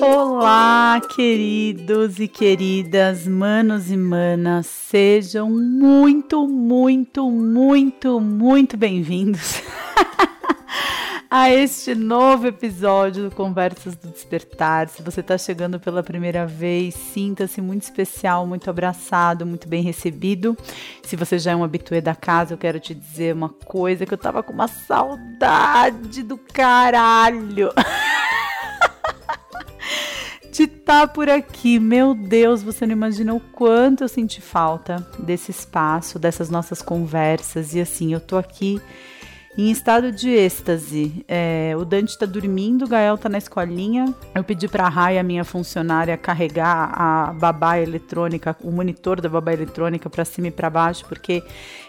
[0.00, 9.62] Olá, queridos e queridas, manos e manas, sejam muito, muito, muito, muito bem-vindos
[11.30, 14.88] a este novo episódio do Conversas do Despertar.
[14.88, 20.56] Se você está chegando pela primeira vez, sinta-se muito especial, muito abraçado, muito bem recebido.
[21.02, 24.12] Se você já é um habituê da casa, eu quero te dizer uma coisa que
[24.12, 27.72] eu tava com uma saudade do caralho.
[30.56, 31.78] de estar tá por aqui.
[31.78, 37.74] Meu Deus, você não imagina o quanto eu senti falta desse espaço, dessas nossas conversas.
[37.74, 38.80] E assim, eu tô aqui
[39.56, 41.24] em estado de êxtase.
[41.26, 44.14] É, o Dante está dormindo, o Gael está na escolinha.
[44.34, 49.52] Eu pedi para a Raia, minha funcionária, carregar a babá eletrônica, o monitor da babá
[49.52, 51.42] eletrônica para cima e para baixo, porque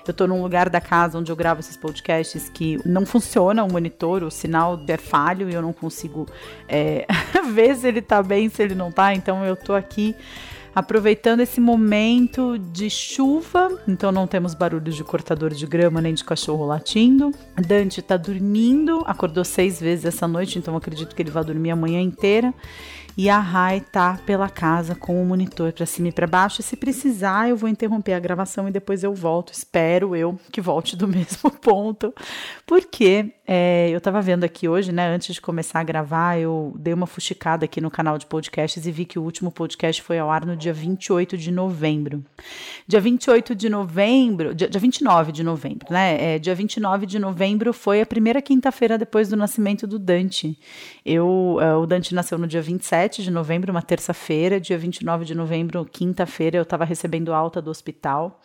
[0.07, 3.71] eu estou num lugar da casa onde eu gravo esses podcasts que não funciona o
[3.71, 6.25] monitor, o sinal é falho e eu não consigo
[6.69, 7.05] é,
[7.51, 9.13] ver se ele está bem, se ele não está.
[9.13, 10.15] Então eu estou aqui
[10.77, 16.23] aproveitando esse momento de chuva, então não temos barulhos de cortador de grama nem de
[16.23, 17.31] cachorro latindo.
[17.55, 21.75] Dante está dormindo, acordou seis vezes essa noite, então acredito que ele vai dormir a
[21.75, 22.53] manhã inteira.
[23.17, 26.61] E a Rai tá pela casa com o monitor para cima e para baixo.
[26.61, 29.51] E se precisar, eu vou interromper a gravação e depois eu volto.
[29.51, 32.13] Espero eu que volte do mesmo ponto,
[32.67, 35.07] porque é, eu estava vendo aqui hoje, né?
[35.07, 38.91] Antes de começar a gravar, eu dei uma fuxicada aqui no canal de podcasts e
[38.91, 42.21] vi que o último podcast foi ao ar no dia 28 de novembro.
[42.85, 46.35] Dia 28 de novembro, dia, dia 29 de novembro, né?
[46.35, 50.59] É, dia 29 de novembro foi a primeira quinta-feira depois do nascimento do Dante.
[51.05, 54.59] Eu, uh, o Dante nasceu no dia 27 de novembro, uma terça-feira.
[54.59, 58.41] Dia 29 de novembro, quinta-feira, eu estava recebendo alta do hospital.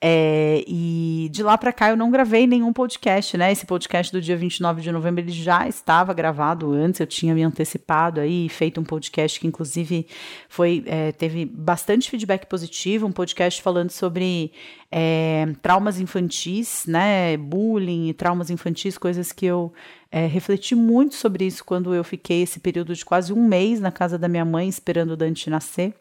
[0.00, 3.50] É, e de lá para cá eu não gravei nenhum podcast, né?
[3.50, 7.42] Esse podcast do dia 29 de novembro ele já estava gravado antes, eu tinha me
[7.42, 10.06] antecipado aí, feito um podcast que inclusive
[10.48, 14.52] foi é, teve bastante feedback positivo, um podcast falando sobre
[14.88, 17.36] é, traumas infantis, né?
[17.36, 19.72] Bullying, traumas infantis, coisas que eu
[20.12, 23.90] é, refleti muito sobre isso quando eu fiquei esse período de quase um mês na
[23.90, 25.92] casa da minha mãe esperando o Dante nascer.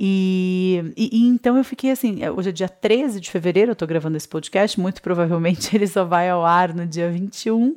[0.00, 3.76] E, e, e, então eu fiquei assim, é, hoje é dia 13 de fevereiro, eu
[3.76, 7.76] tô gravando esse podcast, muito provavelmente ele só vai ao ar no dia 21,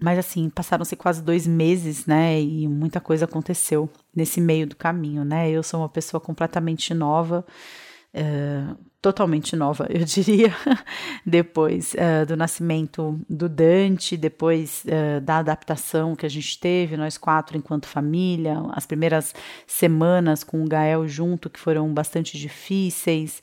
[0.00, 3.86] mas assim, passaram-se quase dois meses, né, e muita coisa aconteceu
[4.16, 7.44] nesse meio do caminho, né, eu sou uma pessoa completamente nova,
[8.14, 10.52] uh, totalmente nova, eu diria,
[11.24, 17.16] depois uh, do nascimento do Dante, depois uh, da adaptação que a gente teve, nós
[17.16, 19.34] quatro enquanto família, as primeiras
[19.66, 23.40] semanas com o Gael junto, que foram bastante difíceis,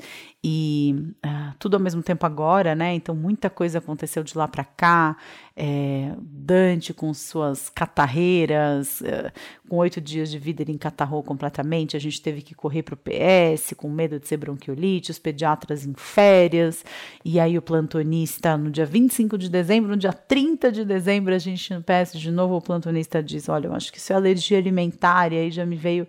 [0.48, 0.96] e
[1.26, 2.94] uh, tudo ao mesmo tempo agora, né?
[2.94, 5.18] Então muita coisa aconteceu de lá para cá.
[5.58, 9.32] É, Dante com suas catarreiras, uh,
[9.68, 11.98] com oito dias de vida ele encatarrou completamente.
[11.98, 15.84] A gente teve que correr para o PS com medo de ser bronquiolite, os pediatras
[15.84, 16.86] em férias.
[17.24, 21.40] E aí o plantonista, no dia 25 de dezembro, no dia 30 de dezembro, a
[21.40, 24.60] gente no PS de novo, o plantonista diz, olha, eu acho que isso é alergia
[24.60, 25.34] alimentar.
[25.34, 26.08] E aí já me veio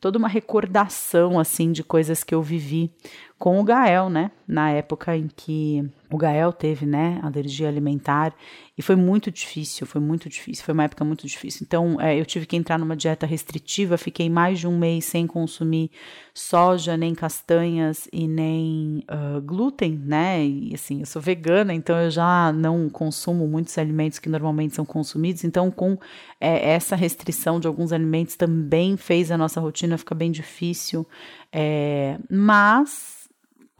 [0.00, 2.90] toda uma recordação assim de coisas que eu vivi
[3.40, 4.30] com o Gael, né?
[4.46, 8.34] Na época em que o Gael teve, né, alergia alimentar
[8.76, 11.64] e foi muito difícil, foi muito difícil, foi uma época muito difícil.
[11.66, 15.26] Então, é, eu tive que entrar numa dieta restritiva, fiquei mais de um mês sem
[15.26, 15.90] consumir
[16.34, 20.44] soja, nem castanhas e nem uh, glúten, né?
[20.44, 24.84] E assim, eu sou vegana, então eu já não consumo muitos alimentos que normalmente são
[24.84, 25.44] consumidos.
[25.44, 25.96] Então, com
[26.38, 31.06] é, essa restrição de alguns alimentos também fez a nossa rotina ficar bem difícil.
[31.50, 33.20] É, mas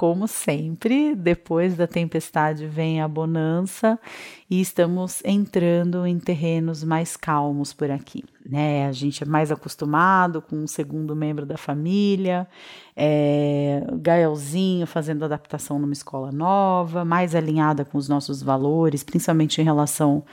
[0.01, 4.01] como sempre, depois da tempestade vem a bonança
[4.49, 8.25] e estamos entrando em terrenos mais calmos por aqui.
[8.43, 8.87] Né?
[8.87, 12.49] A gente é mais acostumado com um segundo membro da família,
[12.97, 19.65] é, Gaelzinho fazendo adaptação numa escola nova, mais alinhada com os nossos valores, principalmente em
[19.65, 20.25] relação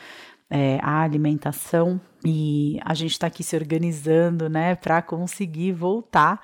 [0.49, 1.99] é, à alimentação.
[2.23, 6.41] E a gente está aqui se organizando né, para conseguir voltar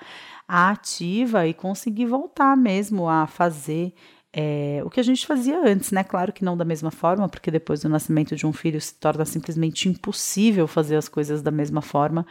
[0.47, 3.93] ativa e conseguir voltar mesmo a fazer
[4.35, 6.03] é, o que a gente fazia antes, né?
[6.03, 9.23] Claro que não da mesma forma, porque depois do nascimento de um filho se torna
[9.25, 12.25] simplesmente impossível fazer as coisas da mesma forma,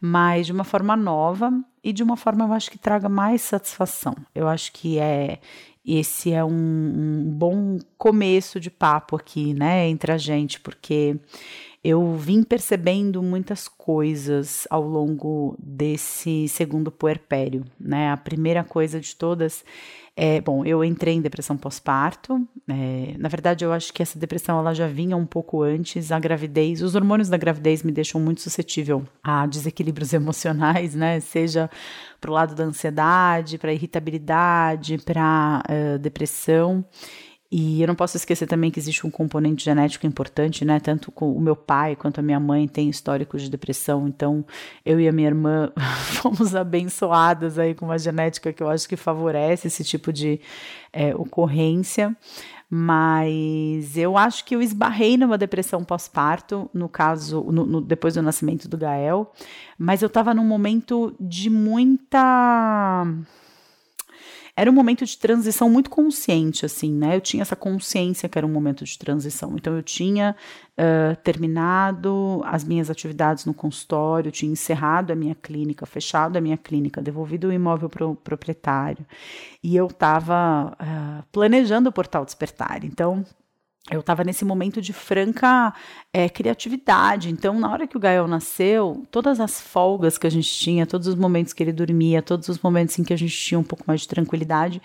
[0.00, 4.14] mas de uma forma nova e de uma forma eu acho que traga mais satisfação.
[4.32, 5.40] Eu acho que é
[5.84, 11.18] esse é um, um bom começo de papo aqui, né, entre a gente, porque
[11.82, 18.10] eu vim percebendo muitas coisas ao longo desse segundo puerpério, né?
[18.10, 19.64] A primeira coisa de todas
[20.20, 22.44] é, bom, eu entrei em depressão pós-parto.
[22.66, 26.10] É, na verdade, eu acho que essa depressão ela já vinha um pouco antes.
[26.10, 31.20] A gravidez, os hormônios da gravidez me deixam muito suscetível a desequilíbrios emocionais, né?
[31.20, 31.70] Seja
[32.20, 36.84] para o lado da ansiedade, para irritabilidade, para uh, depressão.
[37.50, 40.78] E eu não posso esquecer também que existe um componente genético importante, né?
[40.78, 44.44] Tanto o meu pai quanto a minha mãe têm histórico de depressão, então
[44.84, 45.72] eu e a minha irmã
[46.20, 50.38] fomos abençoadas aí com uma genética que eu acho que favorece esse tipo de
[50.92, 52.14] é, ocorrência.
[52.70, 58.20] Mas eu acho que eu esbarrei numa depressão pós-parto, no caso, no, no, depois do
[58.20, 59.32] nascimento do Gael,
[59.78, 63.06] mas eu estava num momento de muita
[64.58, 67.14] era um momento de transição muito consciente, assim, né?
[67.14, 69.52] Eu tinha essa consciência que era um momento de transição.
[69.54, 70.34] Então, eu tinha
[70.72, 76.56] uh, terminado as minhas atividades no consultório, tinha encerrado a minha clínica, fechado a minha
[76.56, 79.06] clínica, devolvido o imóvel para o proprietário.
[79.62, 82.84] E eu estava uh, planejando o Portal Despertar.
[82.84, 83.24] Então,
[83.90, 85.72] eu estava nesse momento de franca
[86.12, 87.30] é, criatividade.
[87.30, 91.06] Então, na hora que o Gael nasceu, todas as folgas que a gente tinha, todos
[91.06, 93.84] os momentos que ele dormia, todos os momentos em que a gente tinha um pouco
[93.86, 94.82] mais de tranquilidade,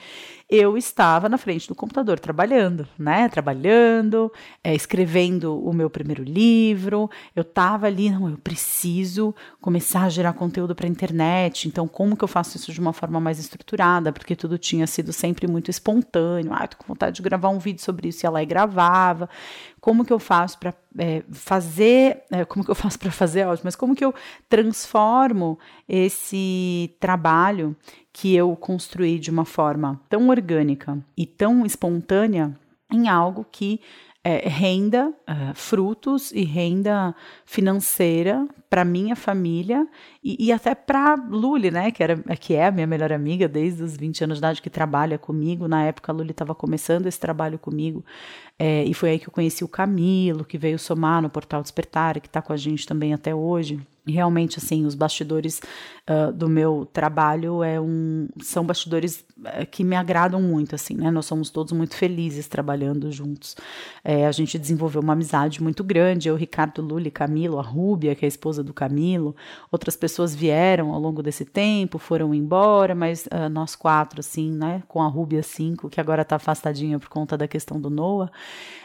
[0.55, 3.27] eu estava na frente do computador trabalhando, né?
[3.27, 4.31] Trabalhando,
[4.63, 7.09] é, escrevendo o meu primeiro livro.
[7.35, 11.67] Eu estava ali, não, eu preciso começar a gerar conteúdo para a internet.
[11.67, 14.13] Então, como que eu faço isso de uma forma mais estruturada?
[14.13, 16.53] Porque tudo tinha sido sempre muito espontâneo.
[16.53, 19.27] Ah, tô com vontade de gravar um vídeo sobre isso, e gravava.
[19.83, 23.65] Como que eu faço para é, fazer, é, como que eu faço para fazer, ótimo,
[23.65, 24.15] mas como que eu
[24.47, 25.59] transformo
[25.89, 27.75] esse trabalho
[28.13, 32.57] que eu construí de uma forma tão orgânica e tão espontânea
[32.89, 33.81] em algo que
[34.23, 37.13] é, renda uh, frutos e renda
[37.45, 39.85] financeira para minha família
[40.23, 43.83] e, e até para Luli, né, que, era, que é a minha melhor amiga desde
[43.83, 45.67] os 20 anos de idade, que trabalha comigo.
[45.67, 48.03] Na época, a Luli estava começando esse trabalho comigo
[48.57, 52.19] é, e foi aí que eu conheci o Camilo, que veio somar no Portal Despertar,
[52.21, 53.79] que está com a gente também até hoje.
[54.05, 55.61] Realmente, assim, os bastidores
[56.09, 61.09] uh, do meu trabalho é um, são bastidores uh, que me agradam muito, assim, né?
[61.09, 63.55] Nós somos todos muito felizes trabalhando juntos.
[64.03, 68.25] É, a gente desenvolveu uma amizade muito grande, eu, Ricardo Lully, Camilo, a Rúbia, que
[68.25, 69.33] é a esposa do Camilo,
[69.71, 74.83] outras pessoas vieram ao longo desse tempo, foram embora, mas uh, nós quatro, assim, né?
[74.85, 78.29] Com a Rúbia cinco, que agora está afastadinha por conta da questão do Noah,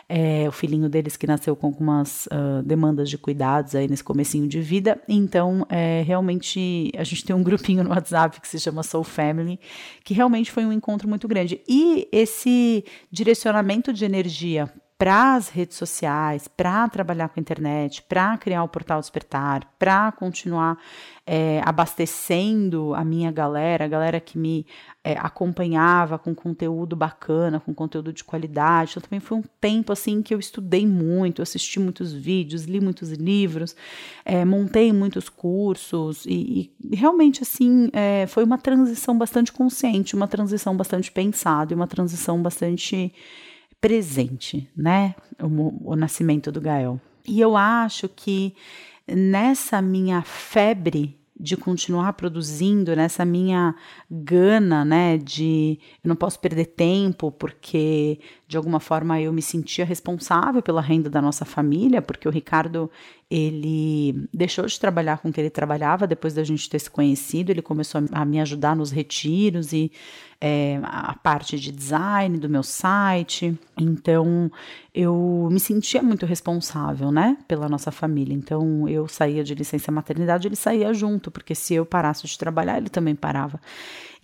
[0.08, 4.48] é, o filhinho deles que nasceu com algumas uh, demandas de cuidados aí nesse comecinho
[4.48, 5.00] de vida.
[5.06, 9.60] Então, é, realmente, a gente tem um grupinho no WhatsApp que se chama Soul Family,
[10.02, 11.60] que realmente foi um encontro muito grande.
[11.68, 18.36] E esse direcionamento de energia para as redes sociais, para trabalhar com a internet, para
[18.36, 20.76] criar o portal Despertar, para continuar
[21.24, 24.66] é, abastecendo a minha galera, a galera que me
[25.04, 28.90] é, acompanhava com conteúdo bacana, com conteúdo de qualidade.
[28.92, 33.12] Então também foi um tempo assim que eu estudei muito, assisti muitos vídeos, li muitos
[33.12, 33.76] livros,
[34.24, 40.26] é, montei muitos cursos e, e realmente assim é, foi uma transição bastante consciente, uma
[40.26, 43.12] transição bastante pensada e uma transição bastante
[43.80, 45.14] presente, né?
[45.40, 47.00] O, o nascimento do Gael.
[47.26, 48.54] E eu acho que
[49.06, 53.74] nessa minha febre de continuar produzindo, nessa minha
[54.10, 59.84] gana, né, de eu não posso perder tempo porque de alguma forma eu me sentia
[59.84, 62.90] responsável pela renda da nossa família, porque o Ricardo
[63.30, 67.50] ele deixou de trabalhar com o que ele trabalhava depois da gente ter se conhecido,
[67.50, 69.92] ele começou a me ajudar nos retiros e
[70.40, 73.54] é, a parte de design do meu site.
[73.78, 74.50] Então
[74.94, 78.32] eu me sentia muito responsável, né, pela nossa família.
[78.32, 82.78] Então eu saía de licença maternidade, ele saía junto, porque se eu parasse de trabalhar,
[82.78, 83.60] ele também parava.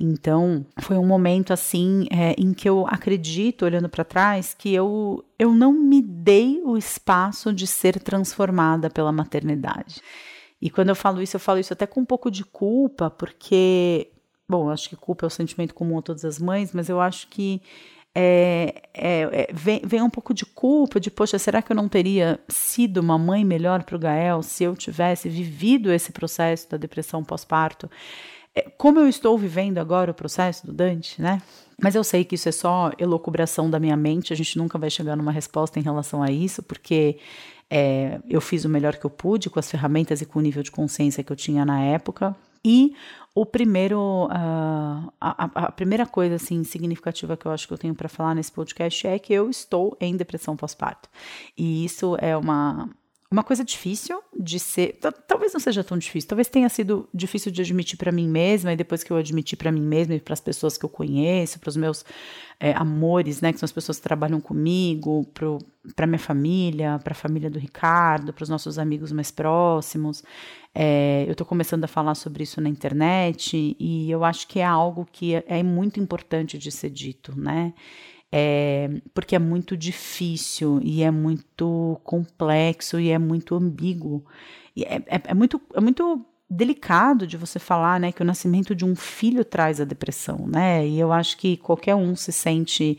[0.05, 5.25] Então, foi um momento assim é, em que eu acredito, olhando para trás, que eu,
[5.39, 10.03] eu não me dei o espaço de ser transformada pela maternidade.
[10.61, 14.11] E quando eu falo isso, eu falo isso até com um pouco de culpa, porque,
[14.47, 17.29] bom, acho que culpa é o sentimento comum a todas as mães, mas eu acho
[17.29, 17.63] que
[18.15, 21.89] é, é, é, vem, vem, um pouco de culpa, de poxa, será que eu não
[21.89, 26.77] teria sido uma mãe melhor para o Gael se eu tivesse vivido esse processo da
[26.77, 27.91] depressão pós-parto?
[28.55, 31.43] É, como eu estou vivendo agora o processo do Dante, né?
[31.83, 34.89] Mas eu sei que isso é só elocubração da minha mente, a gente nunca vai
[34.89, 37.19] chegar numa resposta em relação a isso, porque
[37.69, 40.63] é, eu fiz o melhor que eu pude com as ferramentas e com o nível
[40.63, 42.95] de consciência que eu tinha na época, E
[43.35, 47.95] o primeiro, uh, a, a, primeira coisa assim significativa que eu acho que eu tenho
[47.95, 51.09] para falar nesse podcast é que eu estou em depressão pós-parto.
[51.59, 52.89] E isso é uma
[53.35, 57.61] uma coisa difícil de ser, talvez não seja tão difícil, talvez tenha sido difícil de
[57.61, 60.41] admitir para mim mesma e depois que eu admiti para mim mesma e para as
[60.41, 62.05] pessoas que eu conheço, para os meus
[62.61, 65.27] é, amores, né, que são as pessoas que trabalham comigo,
[65.97, 70.23] para minha família, para a família do Ricardo, para os nossos amigos mais próximos.
[70.73, 74.65] É, eu estou começando a falar sobre isso na internet e eu acho que é
[74.65, 77.75] algo que é, é muito importante de ser dito, né?
[78.37, 84.25] É, porque é muito difícil e é muito complexo e é muito ambíguo.
[84.77, 88.85] É, é, é, muito, é muito delicado de você falar, né, que o nascimento de
[88.85, 90.85] um filho traz a depressão, né?
[90.85, 92.99] E eu acho que qualquer um se sente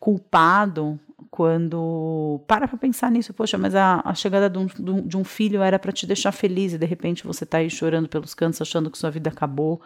[0.00, 0.98] culpado
[1.30, 5.62] quando para para pensar nisso, poxa, mas a, a chegada de um, de um filho
[5.62, 8.90] era para te deixar feliz e de repente você está aí chorando pelos cantos, achando
[8.90, 9.80] que sua vida acabou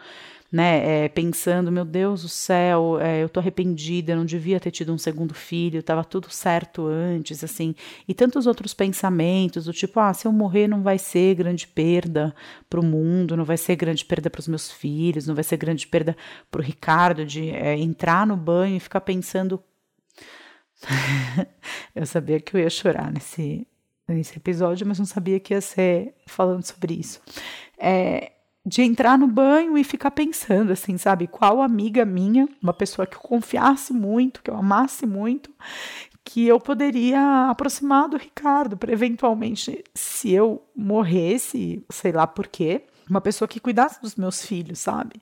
[0.51, 4.71] né, é, pensando, meu Deus do céu, é, eu tô arrependida, eu não devia ter
[4.71, 7.75] tido um segundo filho, estava tudo certo antes, assim,
[8.07, 12.33] e tantos outros pensamentos, do tipo, ah, se eu morrer não vai ser grande perda
[12.69, 15.57] para o mundo, não vai ser grande perda para os meus filhos, não vai ser
[15.57, 16.15] grande perda
[16.49, 19.61] para o Ricardo de é, entrar no banho e ficar pensando.
[21.93, 23.67] eu sabia que eu ia chorar nesse,
[24.07, 27.19] nesse episódio, mas não sabia que ia ser falando sobre isso.
[27.77, 28.31] É,
[28.67, 31.25] de entrar no banho e ficar pensando, assim, sabe?
[31.25, 35.49] Qual amiga minha, uma pessoa que eu confiasse muito, que eu amasse muito,
[36.21, 42.83] que eu poderia aproximar do Ricardo para eventualmente, se eu morresse, sei lá por quê,
[43.09, 45.21] uma pessoa que cuidasse dos meus filhos, sabe?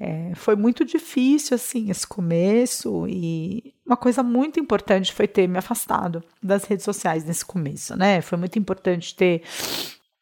[0.00, 5.58] É, foi muito difícil, assim, esse começo, e uma coisa muito importante foi ter me
[5.58, 8.20] afastado das redes sociais nesse começo, né?
[8.20, 9.42] Foi muito importante ter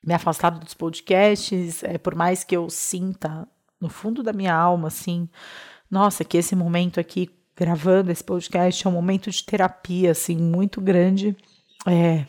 [0.02, 3.46] me afastado dos podcasts, é, por mais que eu sinta
[3.80, 5.28] no fundo da minha alma, assim,
[5.90, 10.80] nossa, que esse momento aqui gravando esse podcast é um momento de terapia, assim, muito
[10.80, 11.36] grande.
[11.86, 12.24] É,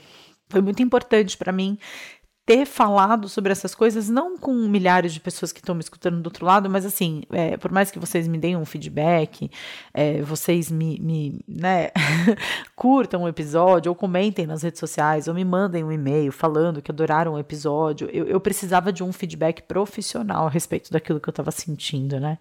[0.49, 1.77] foi muito importante para mim
[2.51, 6.27] ter falado sobre essas coisas, não com milhares de pessoas que estão me escutando do
[6.27, 9.49] outro lado, mas assim, é, por mais que vocês me deem um feedback,
[9.93, 11.91] é, vocês me, me né,
[12.75, 16.91] curtam o episódio, ou comentem nas redes sociais, ou me mandem um e-mail falando que
[16.91, 21.31] adoraram o episódio, eu, eu precisava de um feedback profissional a respeito daquilo que eu
[21.31, 22.37] estava sentindo, né?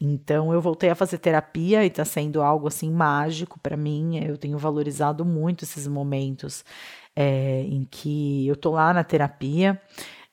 [0.00, 4.38] Então eu voltei a fazer terapia e está sendo algo assim mágico para mim, eu
[4.38, 6.64] tenho valorizado muito esses momentos
[7.14, 9.80] é, em que eu tô lá na terapia.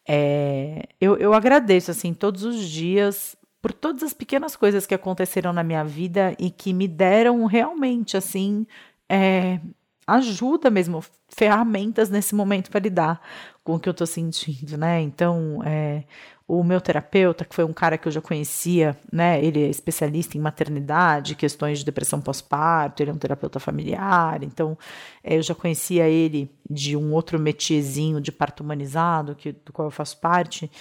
[0.08, 5.52] É, eu, eu agradeço, assim, todos os dias por todas as pequenas coisas que aconteceram
[5.52, 8.66] na minha vida e que me deram realmente, assim,
[9.10, 9.60] é,
[10.08, 13.22] ajuda mesmo, ferramentas nesse momento para lidar
[13.64, 15.02] com o que eu tô sentindo, né?
[15.02, 16.04] Então, é,
[16.50, 19.40] o meu terapeuta, que foi um cara que eu já conhecia, né?
[19.44, 24.76] Ele é especialista em maternidade, questões de depressão pós-parto, ele é um terapeuta familiar, então
[25.24, 29.90] é, eu já conhecia ele de um outro metiezinho de parto humanizado, que, do qual
[29.90, 30.72] eu faço parte,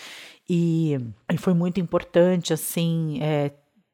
[0.49, 0.99] e,
[1.31, 3.51] e foi muito importante, assim, é,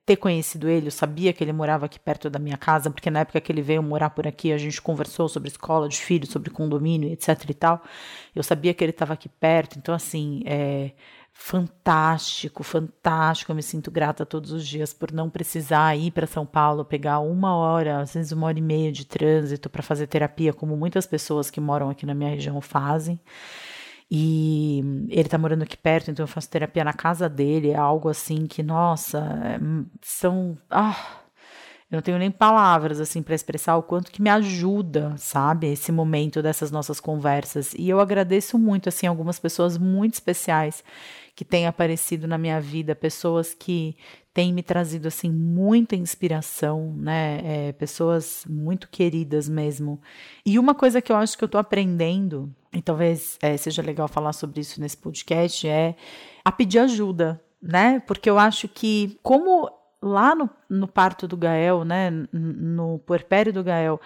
[0.07, 3.21] ter conhecido ele, eu sabia que ele morava aqui perto da minha casa, porque na
[3.21, 6.51] época que ele veio morar por aqui, a gente conversou sobre escola de filhos, sobre
[6.51, 7.83] condomínio, etc e tal.
[8.33, 10.93] Eu sabia que ele estava aqui perto, então assim, é,
[11.35, 13.51] fantástico, fantástico.
[13.53, 17.19] Eu me sinto grata todos os dias por não precisar ir para São Paulo, pegar
[17.19, 21.07] uma hora, às vezes uma hora e meia de trânsito para fazer terapia, como muitas
[21.07, 23.21] pessoas que moram aqui na minha região fazem.
[24.11, 27.71] E ele está morando aqui perto, então eu faço terapia na casa dele.
[27.71, 29.59] É algo assim que, nossa, é,
[30.03, 30.57] são.
[30.71, 31.24] Ah,
[31.95, 35.93] eu não tenho nem palavras assim para expressar o quanto que me ajuda, sabe, esse
[35.93, 37.73] momento dessas nossas conversas.
[37.75, 40.83] E eu agradeço muito assim algumas pessoas muito especiais
[41.37, 43.97] que têm aparecido na minha vida, pessoas que
[44.33, 47.41] têm me trazido assim muita inspiração, né?
[47.45, 50.01] É, pessoas muito queridas mesmo.
[50.45, 54.09] E uma coisa que eu acho que eu estou aprendendo, e talvez é, seja legal
[54.09, 55.95] falar sobre isso nesse podcast, é
[56.45, 58.01] a pedir ajuda, né?
[58.01, 59.71] Porque eu acho que como
[60.05, 63.99] lá no, no parto do Gael, né, no puerpério do Gael,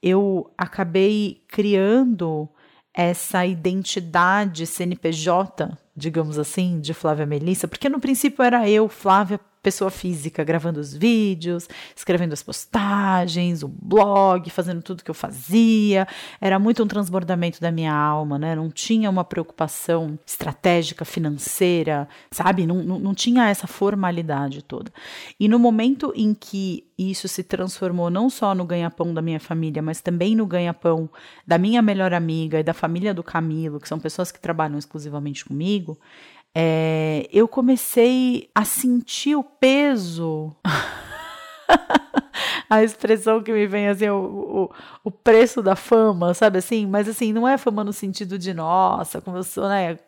[0.00, 2.48] eu acabei criando
[2.94, 9.90] essa identidade CNPJ, digamos assim, de Flávia Melissa, porque no princípio era eu, Flávia pessoa
[9.90, 16.06] física, gravando os vídeos, escrevendo as postagens, o blog, fazendo tudo que eu fazia.
[16.40, 18.54] Era muito um transbordamento da minha alma, né?
[18.54, 22.66] Não tinha uma preocupação estratégica, financeira, sabe?
[22.66, 24.90] Não, não, não tinha essa formalidade toda.
[25.38, 29.80] E no momento em que isso se transformou não só no ganha-pão da minha família,
[29.80, 31.08] mas também no ganha-pão
[31.46, 35.44] da minha melhor amiga e da família do Camilo, que são pessoas que trabalham exclusivamente
[35.44, 35.98] comigo,
[36.54, 40.54] é, eu comecei a sentir o peso.
[42.68, 44.70] a expressão que me vem assim, o, o,
[45.04, 46.86] o, preço da fama, sabe assim?
[46.86, 49.98] Mas assim, não é fama no sentido de, nossa, como eu sou, né?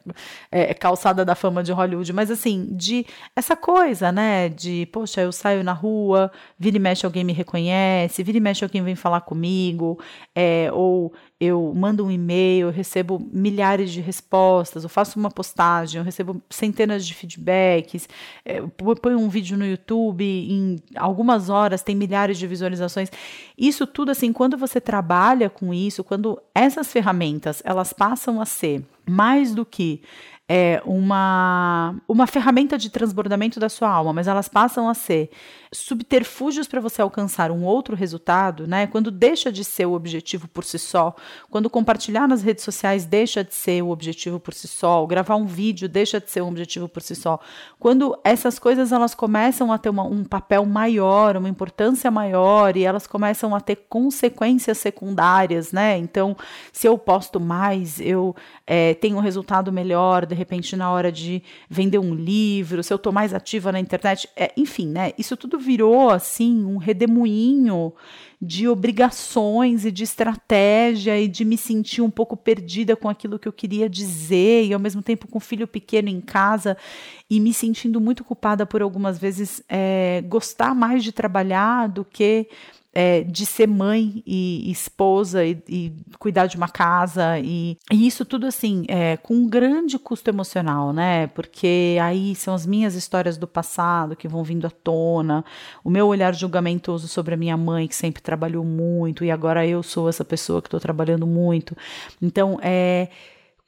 [0.51, 4.49] É, é, calçada da fama de Hollywood, mas assim, de essa coisa, né?
[4.49, 8.65] De, poxa, eu saio na rua, vira e mexe alguém me reconhece, vira e mexe
[8.65, 9.99] alguém vem falar comigo,
[10.35, 16.05] é, ou eu mando um e-mail, recebo milhares de respostas, eu faço uma postagem, eu
[16.05, 18.09] recebo centenas de feedbacks,
[18.45, 18.61] é,
[19.03, 23.11] ponho um vídeo no YouTube, em algumas horas tem milhares de visualizações.
[23.57, 28.85] Isso tudo assim, quando você trabalha com isso, quando essas ferramentas elas passam a ser
[29.09, 30.03] mais do que
[30.49, 35.31] é, uma, uma ferramenta de transbordamento da sua alma, mas elas passam a ser
[35.73, 38.87] subterfúgios para você alcançar um outro resultado, né?
[38.87, 41.17] Quando deixa de ser o objetivo por si só,
[41.51, 45.47] quando compartilhar nas redes sociais deixa de ser o objetivo por si só, gravar um
[45.47, 47.41] vídeo deixa de ser um objetivo por si só.
[47.79, 52.85] Quando essas coisas elas começam a ter uma, um papel maior, uma importância maior e
[52.85, 55.97] elas começam a ter consequências secundárias, né?
[55.97, 56.37] Então,
[56.71, 58.37] se eu posto mais, eu
[58.67, 62.97] é, tenho um resultado melhor, de repente na hora de vender um livro, se eu
[62.97, 65.13] estou mais ativa na internet, é, enfim, né?
[65.17, 67.93] Isso tudo virou assim um redemoinho
[68.41, 73.47] de obrigações e de estratégia e de me sentir um pouco perdida com aquilo que
[73.47, 76.77] eu queria dizer e ao mesmo tempo com o filho pequeno em casa
[77.31, 82.49] e me sentindo muito culpada por algumas vezes é, gostar mais de trabalhar do que
[82.93, 88.25] é, de ser mãe e, esposa e, e, cuidar de uma casa e, e isso
[88.25, 91.27] tudo assim é, com um grande custo emocional, né?
[91.29, 95.45] Porque aí são as minhas histórias do passado que vão vindo à tona,
[95.83, 99.83] o meu olhar julgamentoso sobre a minha mãe que sempre trabalhou muito e agora eu
[99.83, 101.77] sou essa pessoa que estou trabalhando muito.
[102.21, 103.09] Então é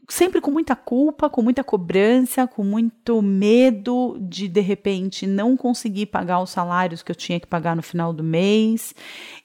[0.09, 6.07] sempre com muita culpa, com muita cobrança, com muito medo de de repente não conseguir
[6.07, 8.95] pagar os salários que eu tinha que pagar no final do mês.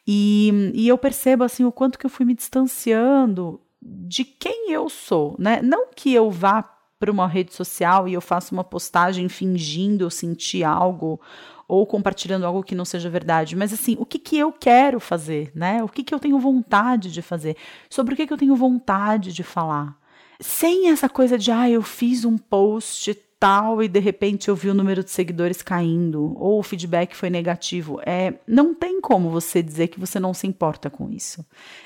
[0.06, 4.90] E, e eu percebo assim o quanto que eu fui me distanciando de quem eu
[4.90, 5.62] sou, né?
[5.62, 6.64] Não que eu vá
[7.00, 11.20] para uma rede social e eu faça uma postagem fingindo eu sentir algo
[11.66, 15.52] ou compartilhando algo que não seja verdade, mas assim, o que, que eu quero fazer,
[15.54, 15.84] né?
[15.84, 17.56] O que, que eu tenho vontade de fazer?
[17.88, 19.99] Sobre o que, que eu tenho vontade de falar?
[20.40, 24.70] Sem essa coisa de, ah, eu fiz um post tal e de repente eu vi
[24.70, 28.02] o número de seguidores caindo ou o feedback foi negativo.
[28.06, 31.46] É, não tem como você dizer que você não se importa com isso.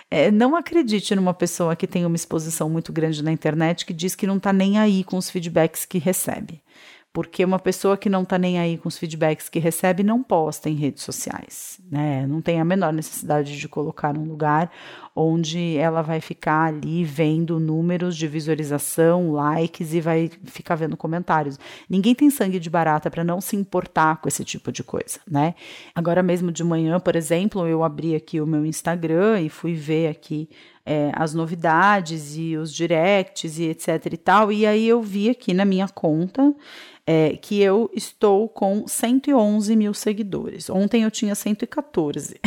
[0.10, 4.15] É, não acredite numa pessoa que tem uma exposição muito grande na internet que diz
[4.15, 6.60] que não está nem aí com os feedbacks que recebe.
[7.13, 10.67] Porque uma pessoa que não está nem aí com os feedbacks que recebe não posta
[10.67, 12.26] em redes sociais, né?
[12.26, 14.71] Não tem a menor necessidade de colocar num lugar
[15.15, 21.60] onde ela vai ficar ali vendo números de visualização, likes e vai ficar vendo comentários.
[21.88, 25.54] Ninguém tem sangue de barata para não se importar com esse tipo de coisa, né?
[25.93, 30.08] Agora mesmo de manhã, por exemplo, eu abri aqui o meu Instagram e fui ver
[30.08, 30.49] aqui
[30.86, 34.52] é, as novidades e os directs e etc e tal.
[34.52, 36.54] E aí eu vi aqui na minha conta
[37.06, 40.70] é, que eu estou com 111 mil seguidores.
[40.70, 42.39] Ontem eu tinha 114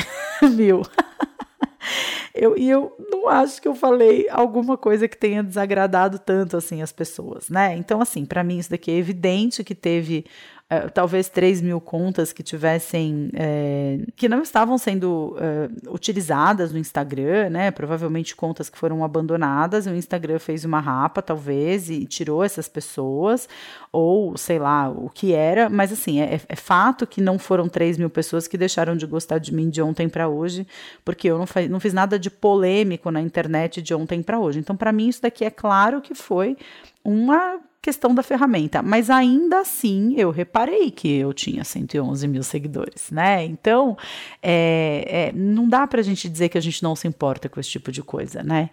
[0.57, 0.83] mil.
[2.35, 6.83] eu, e eu não acho que eu falei alguma coisa que tenha desagradado tanto assim
[6.83, 7.77] as pessoas, né?
[7.77, 10.25] Então, assim, para mim isso daqui é evidente que teve
[10.73, 16.79] uh, talvez 3 mil contas que tivessem, uh, que não estavam sendo uh, utilizadas no
[16.79, 17.71] Instagram, né?
[17.71, 23.49] Provavelmente contas que foram abandonadas, o Instagram fez uma rapa, talvez, e tirou essas pessoas,
[23.93, 27.99] ou sei lá o que era, mas assim, é, é fato que não foram 3
[27.99, 30.67] mil pessoas que deixaram de gostar de mim de ontem para hoje,
[31.05, 34.59] porque eu não, não fiz nada de polêmico na internet de ontem para hoje.
[34.59, 36.57] Então, para mim, isso daqui é claro que foi
[37.05, 43.13] uma questão da ferramenta, mas ainda assim eu reparei que eu tinha 111 mil seguidores,
[43.13, 43.45] né?
[43.45, 43.97] Então
[44.43, 47.61] é, é, não dá para a gente dizer que a gente não se importa com
[47.61, 48.71] esse tipo de coisa, né?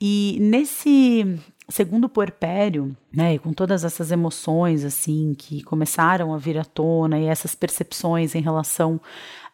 [0.00, 6.56] E nesse segundo puerpério, né, e com todas essas emoções assim que começaram a vir
[6.58, 8.98] à tona e essas percepções em relação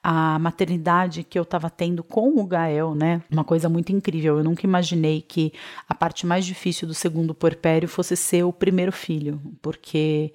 [0.02, 3.22] a maternidade que eu estava tendo com o Gael, né?
[3.30, 4.38] Uma coisa muito incrível.
[4.38, 5.52] Eu nunca imaginei que
[5.88, 10.32] a parte mais difícil do segundo puerpério fosse ser o primeiro filho, porque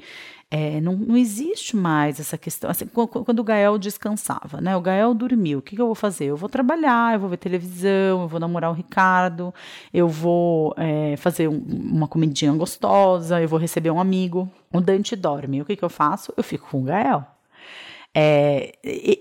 [0.51, 2.69] é, não, não, existe mais essa questão.
[2.69, 4.77] Assim, quando o Gael descansava, né?
[4.77, 5.59] O Gael dormiu.
[5.59, 6.25] O que, que, eu vou fazer?
[6.25, 9.53] Eu vou trabalhar, eu vou ver televisão, eu vou namorar o Ricardo,
[9.93, 14.49] eu vou é, fazer um, uma comidinha gostosa, eu vou receber um amigo.
[14.71, 15.61] O Dante dorme.
[15.61, 16.31] O que, que eu faço?
[16.37, 17.34] Eu fico com o Gael.
[18.17, 18.71] É,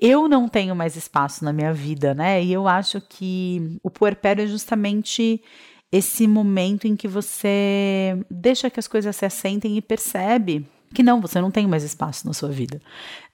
[0.00, 2.40] eu não tenho mais espaço na minha vida, né?
[2.40, 5.42] E eu acho que o puerpério é justamente
[5.90, 11.20] esse momento em que você deixa que as coisas se assentem e percebe que não,
[11.20, 12.80] você não tem mais espaço na sua vida,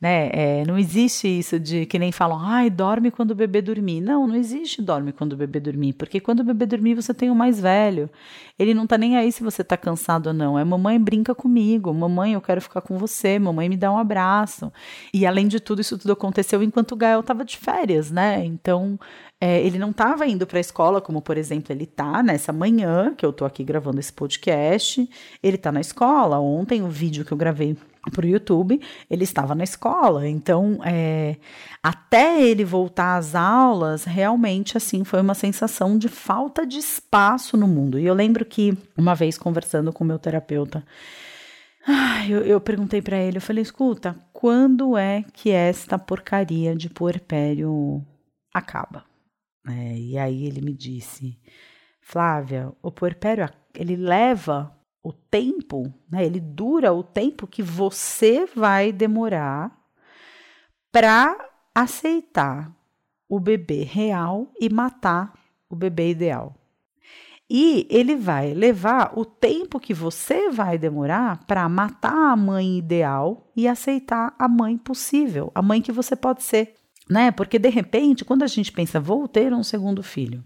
[0.01, 0.31] né?
[0.33, 4.01] É, não existe isso de que nem falam, ai, dorme quando o bebê dormir.
[4.01, 7.31] Não, não existe dorme quando o bebê dormir, porque quando o bebê dormir você tem
[7.31, 8.09] o mais velho.
[8.59, 10.59] Ele não tá nem aí se você tá cansado ou não.
[10.59, 14.73] É mamãe brinca comigo, mamãe eu quero ficar com você, mamãe me dá um abraço.
[15.13, 18.43] E além de tudo, isso tudo aconteceu enquanto o Gael tava de férias, né?
[18.45, 18.99] Então
[19.39, 23.15] é, ele não estava indo para a escola, como por exemplo ele tá nessa manhã
[23.15, 25.09] que eu tô aqui gravando esse podcast.
[25.43, 26.39] Ele tá na escola.
[26.39, 27.77] Ontem o vídeo que eu gravei
[28.11, 30.27] para o YouTube, ele estava na escola.
[30.29, 31.37] Então, é,
[31.83, 37.69] até ele voltar às aulas, realmente assim foi uma sensação de falta de espaço no
[37.69, 37.99] mundo.
[37.99, 40.85] E eu lembro que uma vez conversando com meu terapeuta,
[42.29, 48.05] eu, eu perguntei para ele, eu falei, escuta, quando é que esta porcaria de puerpério
[48.55, 49.05] acaba?
[49.69, 51.39] É, e aí ele me disse,
[52.01, 56.25] Flávia, o puerpério ele leva o tempo, né?
[56.25, 59.77] Ele dura o tempo que você vai demorar
[60.93, 61.37] para
[61.75, 62.71] aceitar
[63.29, 65.33] o bebê real e matar
[65.69, 66.55] o bebê ideal.
[67.49, 73.51] E ele vai levar o tempo que você vai demorar para matar a mãe ideal
[73.57, 76.75] e aceitar a mãe possível, a mãe que você pode ser
[77.11, 77.33] né?
[77.33, 80.45] Porque de repente, quando a gente pensa, vou ter um segundo filho,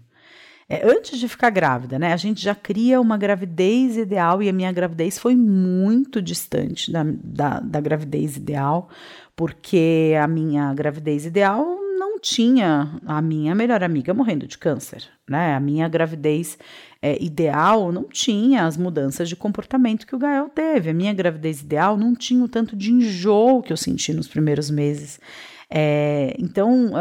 [0.67, 2.11] é, antes de ficar grávida, né?
[2.11, 7.03] A gente já cria uma gravidez ideal e a minha gravidez foi muito distante da,
[7.05, 8.89] da, da gravidez ideal,
[9.35, 11.63] porque a minha gravidez ideal
[11.99, 15.53] não tinha a minha melhor amiga morrendo de câncer, né?
[15.55, 16.57] A minha gravidez
[16.99, 20.89] é, ideal não tinha as mudanças de comportamento que o Gael teve.
[20.89, 24.71] A minha gravidez ideal não tinha o tanto de enjoo que eu senti nos primeiros
[24.71, 25.19] meses.
[25.69, 26.91] É, então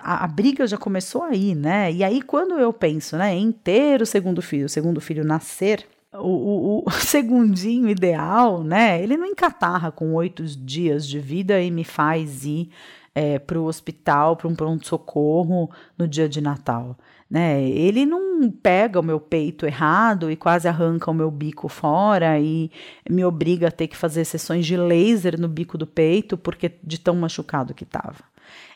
[0.00, 1.92] a, a, briga já começou aí, né?
[1.92, 5.86] E aí, quando eu penso né, em ter o segundo filho, o segundo filho nascer,
[6.12, 9.02] o, o, o, segundinho ideal, né?
[9.02, 12.70] Ele não encatarra com oito dias de vida e me faz ir
[13.14, 16.96] é, para o hospital, para um pronto-socorro no dia de Natal
[17.30, 17.62] né?
[17.62, 22.70] Ele não pega o meu peito errado e quase arranca o meu bico fora e
[23.08, 27.00] me obriga a ter que fazer sessões de laser no bico do peito porque de
[27.00, 28.22] tão machucado que estava.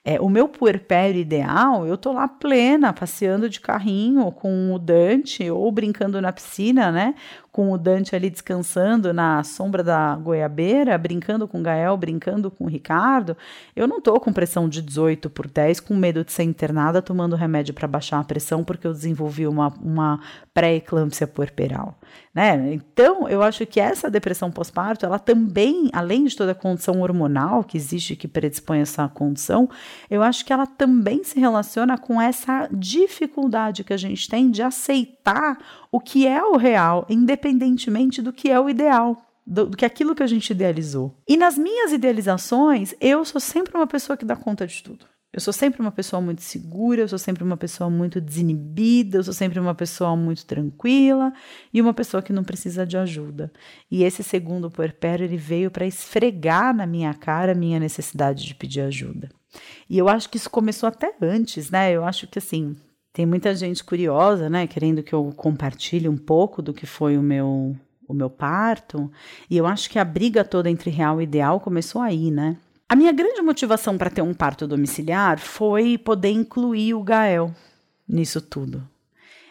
[0.05, 5.51] É, o meu puerpério ideal, eu tô lá plena, passeando de carrinho com o Dante
[5.51, 7.15] ou brincando na piscina, né?
[7.51, 12.65] Com o Dante ali descansando na sombra da goiabeira, brincando com o Gael, brincando com
[12.65, 13.37] o Ricardo.
[13.75, 17.35] Eu não tô com pressão de 18 por 10, com medo de ser internada tomando
[17.35, 20.21] remédio para baixar a pressão, porque eu desenvolvi uma, uma
[20.55, 21.99] pré-eclâmpsia puerperal,
[22.33, 22.73] né?
[22.73, 27.65] Então, eu acho que essa depressão pós-parto, ela também, além de toda a condição hormonal
[27.65, 29.69] que existe que predispõe essa condição,
[30.11, 34.63] eu acho que ela também se relaciona com essa dificuldade que a gente tem de
[34.63, 35.59] aceitar
[35.91, 39.17] o que é o real, independentemente do que é o ideal.
[39.47, 41.17] Do, que aquilo que a gente idealizou.
[41.27, 45.07] E nas minhas idealizações, eu sou sempre uma pessoa que dá conta de tudo.
[45.31, 49.25] Eu sou sempre uma pessoa muito segura, eu sou sempre uma pessoa muito desinibida, eu
[49.25, 51.33] sou sempre uma pessoa muito tranquila
[51.73, 53.53] e uma pessoa que não precisa de ajuda.
[53.91, 58.55] E esse segundo puerpério, ele veio para esfregar na minha cara a minha necessidade de
[58.55, 59.29] pedir ajuda.
[59.89, 61.93] E eu acho que isso começou até antes, né?
[61.93, 62.77] Eu acho que assim,
[63.13, 67.23] tem muita gente curiosa, né, querendo que eu compartilhe um pouco do que foi o
[67.23, 69.11] meu o meu parto,
[69.51, 72.57] e eu acho que a briga toda entre real e ideal começou aí, né?
[72.89, 77.55] A minha grande motivação para ter um parto domiciliar foi poder incluir o Gael
[78.09, 78.83] nisso tudo.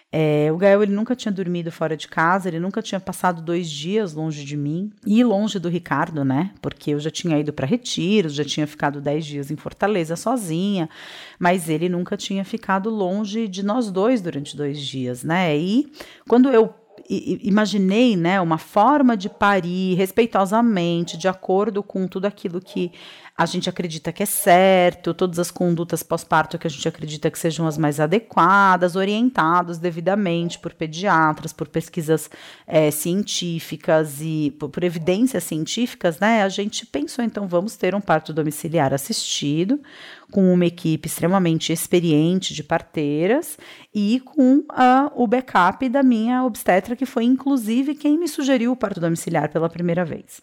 [0.09, 3.69] É, o Gael ele nunca tinha dormido fora de casa, ele nunca tinha passado dois
[3.69, 6.51] dias longe de mim e longe do Ricardo, né?
[6.61, 10.89] Porque eu já tinha ido para retiros, já tinha ficado dez dias em Fortaleza sozinha,
[11.37, 15.57] mas ele nunca tinha ficado longe de nós dois durante dois dias, né?
[15.57, 15.91] E
[16.25, 16.73] quando eu
[17.09, 22.91] imaginei, né, uma forma de parir respeitosamente, de acordo com tudo aquilo que
[23.37, 27.37] a gente acredita que é certo, todas as condutas pós-parto que a gente acredita que
[27.37, 32.31] sejam as mais adequadas, orientados devidamente por pediatras, por pesquisas
[32.65, 36.41] é, científicas e por, por, evidências científicas, né?
[36.41, 39.79] A gente pensou, então, vamos ter um parto domiciliar assistido,
[40.31, 43.55] com uma equipe extremamente experiente de parteiras
[43.93, 48.75] e com uh, o backup da minha obstetra, que foi inclusive quem me sugeriu o
[48.75, 50.41] parto domiciliar pela primeira vez.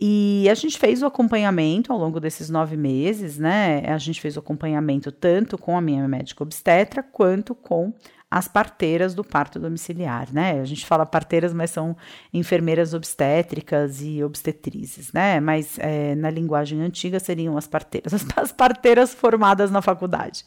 [0.00, 3.80] E a gente fez o acompanhamento ao longo desses nove meses, né?
[3.86, 7.94] A gente fez o acompanhamento tanto com a minha médica obstetra quanto com
[8.34, 10.60] as parteiras do parto domiciliar, né?
[10.60, 11.96] A gente fala parteiras, mas são
[12.32, 15.38] enfermeiras obstétricas e obstetrizes, né?
[15.38, 20.42] Mas é, na linguagem antiga seriam as parteiras, as parteiras formadas na faculdade.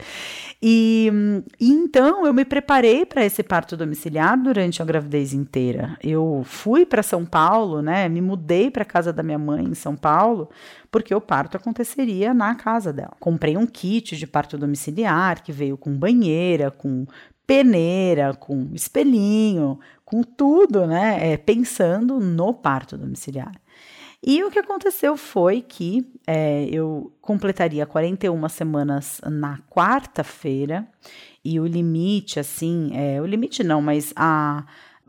[0.61, 1.09] E,
[1.57, 5.97] e então eu me preparei para esse parto domiciliar durante a gravidez inteira.
[6.03, 8.09] Eu fui para São Paulo, né?
[8.09, 10.49] Me mudei para casa da minha mãe em São Paulo,
[10.91, 13.15] porque o parto aconteceria na casa dela.
[13.17, 17.05] Comprei um kit de parto domiciliar que veio com banheira, com
[17.47, 21.31] peneira, com espelhinho, com tudo, né?
[21.31, 23.53] É, pensando no parto domiciliar.
[24.21, 30.87] E o que aconteceu foi que é, eu completaria 41 semanas na quarta-feira,
[31.45, 34.65] e o limite, assim, é, o limite não, mas a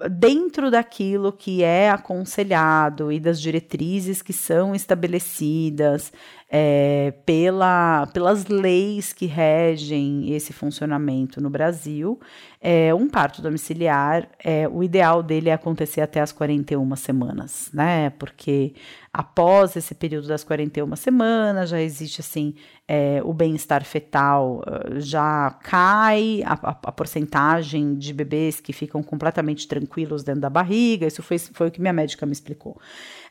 [0.09, 6.13] dentro daquilo que é aconselhado e das diretrizes que são estabelecidas
[6.51, 12.19] é, pela, pelas leis que regem esse funcionamento no Brasil,
[12.61, 18.11] é, um parto domiciliar, é, o ideal dele é acontecer até as 41 semanas, né?
[18.11, 18.73] Porque
[19.13, 22.55] após esse período das 41 semanas, já existe assim,
[22.87, 29.03] é, o bem-estar fetal ah, já cai, a, a, a, porcentagem de bebês que ficam
[29.03, 32.81] completamente tranquilos dentro da barriga, isso foi, foi o que minha médica me explicou.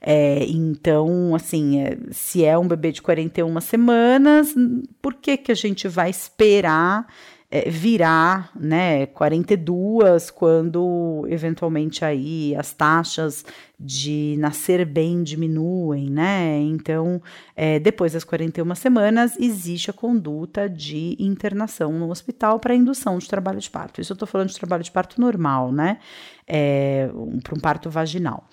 [0.02, 4.54] É, então, assim, é, se é um bebê de 41 semanas,
[5.02, 7.08] por que, que a gente vai esperar
[7.50, 13.46] é, virar, né, 42, quando eventualmente aí as taxas
[13.80, 16.60] de nascer bem diminuem, né?
[16.60, 17.22] Então,
[17.56, 23.30] é, depois das 41 semanas, existe a conduta de internação no hospital para indução de
[23.30, 24.02] trabalho de parto.
[24.02, 26.00] Isso eu estou falando de trabalho de parto normal, né?
[26.46, 28.50] É, um, para um parto vaginal.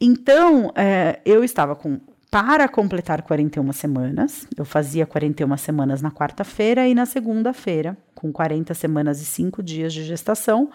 [0.00, 4.46] Então, é, eu estava com para completar 41 semanas.
[4.56, 9.92] Eu fazia 41 semanas na quarta-feira e na segunda-feira, com 40 semanas e 5 dias
[9.92, 10.70] de gestação,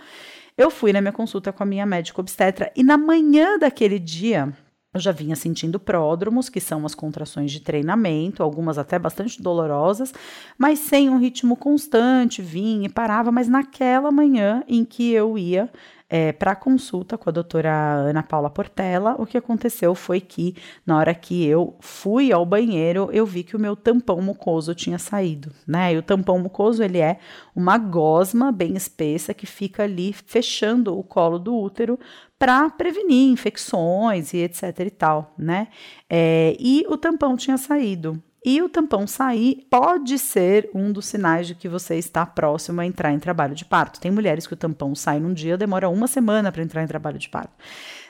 [0.58, 4.54] eu fui na minha consulta com a minha médica obstetra e na manhã daquele dia
[4.94, 10.14] eu já vinha sentindo pródromos, que são as contrações de treinamento, algumas até bastante dolorosas,
[10.56, 13.32] mas sem um ritmo constante, vinha e parava.
[13.32, 15.68] Mas naquela manhã em que eu ia
[16.14, 20.96] é, para consulta com a doutora Ana Paula Portela, o que aconteceu foi que, na
[20.96, 25.52] hora que eu fui ao banheiro, eu vi que o meu tampão mucoso tinha saído,
[25.66, 25.92] né?
[25.92, 27.18] E o tampão mucoso, ele é
[27.56, 32.00] uma gosma bem espessa que fica ali fechando o colo do útero
[32.38, 35.70] para prevenir infecções e etc e tal, né?
[36.08, 38.22] É, e o tampão tinha saído.
[38.46, 42.86] E o tampão sair pode ser um dos sinais de que você está próximo a
[42.86, 44.00] entrar em trabalho de parto.
[44.00, 47.18] Tem mulheres que o tampão sai num dia, demora uma semana para entrar em trabalho
[47.18, 47.54] de parto.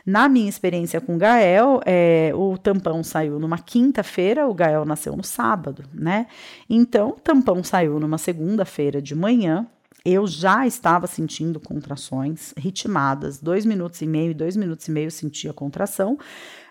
[0.06, 5.16] Na minha experiência com o Gael, é, o tampão saiu numa quinta-feira, o Gael nasceu
[5.16, 6.28] no sábado, né?
[6.70, 9.66] Então, o tampão saiu numa segunda-feira de manhã,
[10.06, 15.54] eu já estava sentindo contrações ritmadas, dois minutos e meio dois minutos e meio sentia
[15.54, 16.18] contração.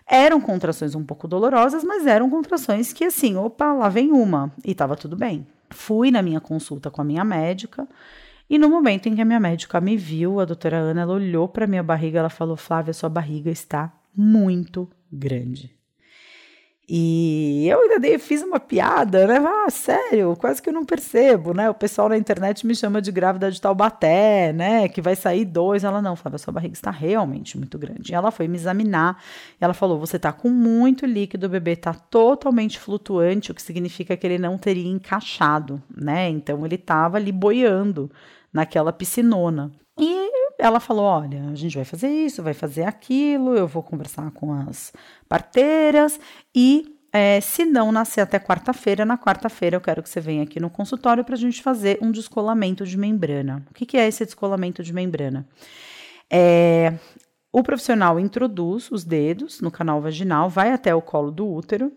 [0.07, 4.71] Eram contrações um pouco dolorosas, mas eram contrações que assim, opa, lá vem uma e
[4.71, 5.47] estava tudo bem.
[5.69, 7.87] Fui na minha consulta com a minha médica
[8.49, 11.47] e no momento em que a minha médica me viu, a doutora Ana, ela olhou
[11.47, 15.75] para minha barriga, ela falou: "Flávia, sua barriga está muito grande".
[16.87, 19.37] E eu ainda dei, fiz uma piada, né?
[19.37, 21.69] Ah, sério, quase que eu não percebo, né?
[21.69, 24.89] O pessoal na internet me chama de grávida de Taubaté, né?
[24.89, 25.85] Que vai sair dois.
[25.85, 28.11] Ela não, Flávia, sua barriga está realmente muito grande.
[28.11, 29.23] E ela foi me examinar
[29.59, 33.61] e ela falou: você tá com muito líquido, o bebê tá totalmente flutuante, o que
[33.61, 36.29] significa que ele não teria encaixado, né?
[36.29, 38.11] Então ele tava ali boiando
[38.51, 39.71] naquela piscinona.
[39.97, 44.31] E ela falou: olha, a gente vai fazer isso, vai fazer aquilo, eu vou conversar
[44.31, 44.93] com as
[45.27, 46.19] parteiras
[46.53, 50.59] e é, se não nascer até quarta-feira, na quarta-feira eu quero que você venha aqui
[50.59, 53.63] no consultório para a gente fazer um descolamento de membrana.
[53.69, 55.47] O que, que é esse descolamento de membrana?
[56.27, 56.93] É,
[57.51, 61.91] o profissional introduz os dedos no canal vaginal, vai até o colo do útero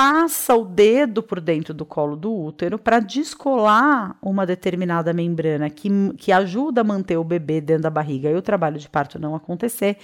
[0.00, 5.90] passa o dedo por dentro do colo do útero para descolar uma determinada membrana que,
[6.16, 9.34] que ajuda a manter o bebê dentro da barriga e o trabalho de parto não
[9.34, 9.98] acontecer.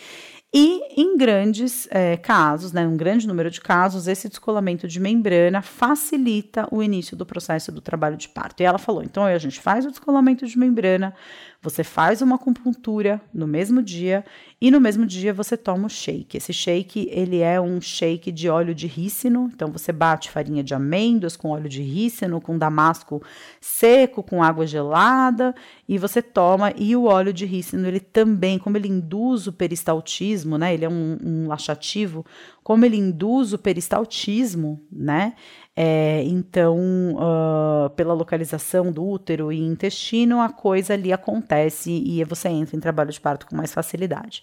[0.54, 5.62] E em grandes é, casos, né, um grande número de casos, esse descolamento de membrana
[5.62, 8.62] facilita o início do processo do trabalho de parto.
[8.62, 11.14] E ela falou: então a gente faz o descolamento de membrana,
[11.62, 14.25] você faz uma acupuntura no mesmo dia
[14.61, 16.37] e no mesmo dia você toma o shake.
[16.37, 20.75] Esse shake, ele é um shake de óleo de rícino, então você bate farinha de
[20.75, 23.23] amêndoas com óleo de rícino, com damasco
[23.61, 25.55] seco, com água gelada
[25.88, 26.73] e você toma.
[26.77, 30.73] E o óleo de rícino, ele também, como ele induz o peristaltismo, né?
[30.75, 32.25] Ele é um, um laxativo,
[32.62, 35.35] como ele induz o peristaltismo, né?
[35.79, 36.79] É, então,
[37.17, 42.81] uh, pela localização do útero e intestino, a coisa ali acontece e você entra em
[42.81, 44.43] trabalho de parto com mais facilidade.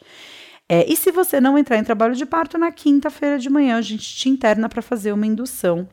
[0.70, 3.82] É, e se você não entrar em trabalho de parto, na quinta-feira de manhã a
[3.82, 5.90] gente te interna para fazer uma indução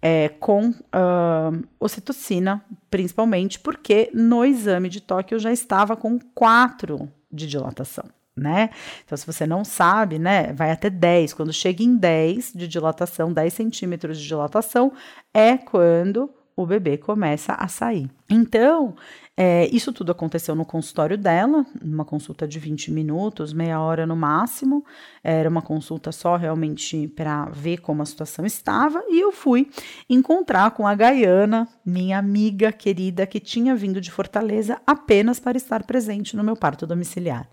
[0.00, 7.08] é, com uh, ocitocina, principalmente porque no exame de toque eu já estava com 4
[7.30, 8.04] de dilatação.
[8.38, 8.70] Né?
[9.04, 11.34] Então, se você não sabe, né, vai até 10.
[11.34, 14.92] Quando chega em 10 de dilatação, 10 centímetros de dilatação,
[15.34, 18.10] é quando o bebê começa a sair.
[18.28, 18.96] Então,
[19.36, 24.16] é, isso tudo aconteceu no consultório dela, uma consulta de 20 minutos, meia hora no
[24.16, 24.84] máximo.
[25.22, 29.00] Era uma consulta só realmente para ver como a situação estava.
[29.06, 29.70] E eu fui
[30.10, 35.84] encontrar com a Gaiana, minha amiga querida, que tinha vindo de Fortaleza apenas para estar
[35.84, 37.48] presente no meu parto domiciliar.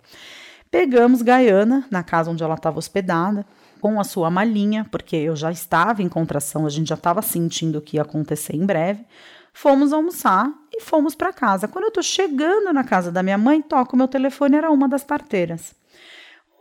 [0.77, 3.45] Pegamos Gaiana na casa onde ela estava hospedada,
[3.79, 7.77] com a sua malinha, porque eu já estava em contração, a gente já estava sentindo
[7.77, 9.05] o que ia acontecer em breve.
[9.53, 11.65] Fomos almoçar e fomos para casa.
[11.65, 15.01] Quando eu estou chegando na casa da minha mãe, toco meu telefone, era uma das
[15.01, 15.73] parteiras.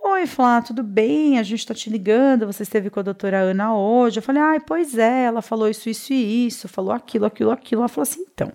[0.04, 1.40] Oi, Flá, tudo bem?
[1.40, 2.46] A gente está te ligando.
[2.46, 4.20] Você esteve com a doutora Ana hoje.
[4.20, 7.80] Eu falei, ai, pois é, ela falou isso, isso e isso, falou aquilo, aquilo, aquilo.
[7.80, 8.52] Ela falou assim, então.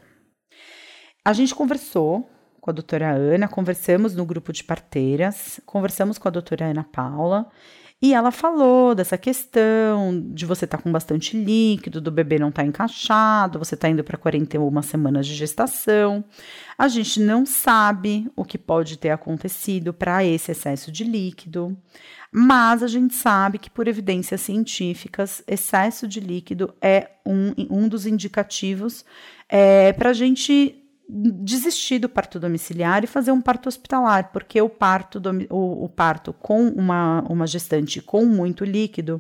[1.26, 2.30] A gente conversou
[2.70, 7.48] com a doutora Ana, conversamos no grupo de parteiras, conversamos com a doutora Ana Paula
[8.00, 12.50] e ela falou dessa questão de você estar tá com bastante líquido, do bebê não
[12.50, 16.24] estar tá encaixado, você está indo para 41 semanas de gestação.
[16.78, 21.76] A gente não sabe o que pode ter acontecido para esse excesso de líquido,
[22.32, 28.06] mas a gente sabe que, por evidências científicas, excesso de líquido é um, um dos
[28.06, 29.04] indicativos
[29.50, 30.79] é, para a gente
[31.12, 35.20] desistir do parto domiciliar e fazer um parto hospitalar, porque o parto,
[35.50, 39.20] o, o parto com uma, uma gestante com muito líquido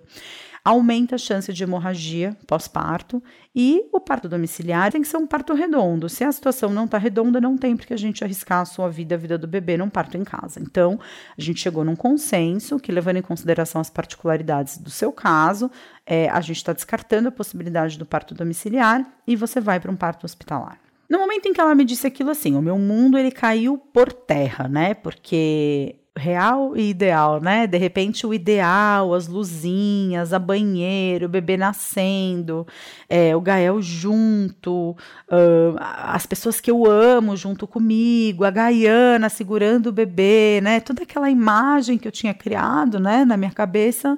[0.63, 3.23] aumenta a chance de hemorragia pós-parto
[3.55, 6.07] e o parto domiciliar tem que ser um parto redondo.
[6.07, 9.15] Se a situação não está redonda, não tem porque a gente arriscar a sua vida,
[9.15, 10.59] a vida do bebê num parto em casa.
[10.59, 10.99] Então,
[11.35, 15.71] a gente chegou num consenso que, levando em consideração as particularidades do seu caso,
[16.05, 19.95] é, a gente está descartando a possibilidade do parto domiciliar e você vai para um
[19.95, 20.88] parto hospitalar.
[21.09, 24.13] No momento em que ela me disse aquilo assim, o meu mundo ele caiu por
[24.13, 24.93] terra, né?
[24.93, 27.65] Porque real e ideal, né?
[27.65, 32.67] De repente o ideal, as luzinhas, a banheira, o bebê nascendo,
[33.07, 39.87] é, o Gael junto, uh, as pessoas que eu amo junto comigo, a Gaiana segurando
[39.87, 40.79] o bebê, né?
[40.79, 44.17] Toda aquela imagem que eu tinha criado, né, na minha cabeça,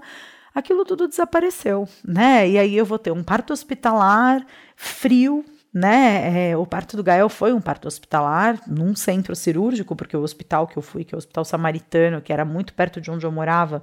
[0.54, 2.50] aquilo tudo desapareceu, né?
[2.50, 6.50] E aí eu vou ter um parto hospitalar frio, né?
[6.50, 10.68] É, o parto do Gael foi um parto hospitalar, num centro cirúrgico, porque o hospital
[10.68, 13.32] que eu fui, que é o Hospital Samaritano, que era muito perto de onde eu
[13.32, 13.82] morava,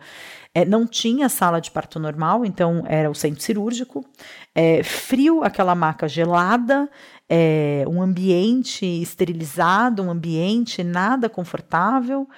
[0.54, 4.04] é, não tinha sala de parto normal, então era o centro cirúrgico.
[4.54, 6.90] É, frio, aquela maca gelada,
[7.26, 12.28] é, um ambiente esterilizado, um ambiente nada confortável.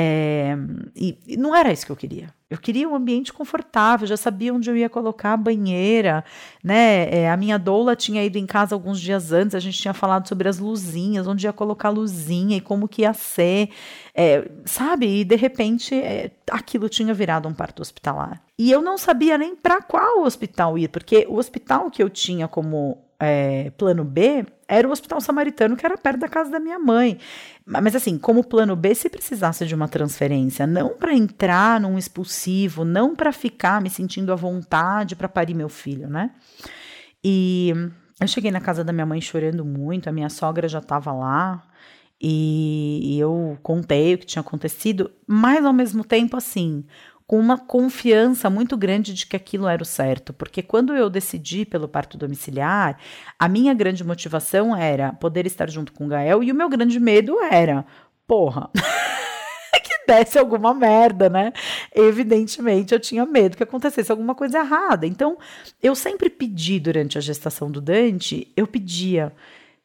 [0.00, 0.56] É,
[0.94, 2.32] e, e, não era isso que eu queria.
[2.48, 6.24] Eu queria um ambiente confortável, já sabia onde eu ia colocar a banheira,
[6.62, 7.10] né?
[7.10, 10.28] É, a minha doula tinha ido em casa alguns dias antes, a gente tinha falado
[10.28, 13.70] sobre as luzinhas, onde ia colocar a luzinha e como que ia ser,
[14.14, 15.20] é, sabe?
[15.20, 18.40] E de repente é, aquilo tinha virado um parto hospitalar.
[18.56, 22.46] E eu não sabia nem para qual hospital ir, porque o hospital que eu tinha
[22.46, 26.78] como é, plano B era o Hospital Samaritano, que era perto da casa da minha
[26.78, 27.18] mãe.
[27.66, 32.84] Mas, assim, como plano B, se precisasse de uma transferência, não para entrar num expulsivo,
[32.84, 36.30] não para ficar me sentindo à vontade para parir meu filho, né?
[37.24, 37.72] E
[38.20, 41.64] eu cheguei na casa da minha mãe chorando muito, a minha sogra já estava lá.
[42.20, 46.84] E eu contei o que tinha acontecido, mas ao mesmo tempo, assim,
[47.28, 51.66] com uma confiança muito grande de que aquilo era o certo, porque quando eu decidi
[51.66, 52.98] pelo parto domiciliar,
[53.38, 56.98] a minha grande motivação era poder estar junto com o Gael e o meu grande
[56.98, 57.84] medo era,
[58.26, 58.70] porra,
[59.84, 61.52] que desse alguma merda, né?
[61.94, 65.06] Evidentemente, eu tinha medo que acontecesse alguma coisa errada.
[65.06, 65.36] Então,
[65.82, 69.34] eu sempre pedi durante a gestação do Dante, eu pedia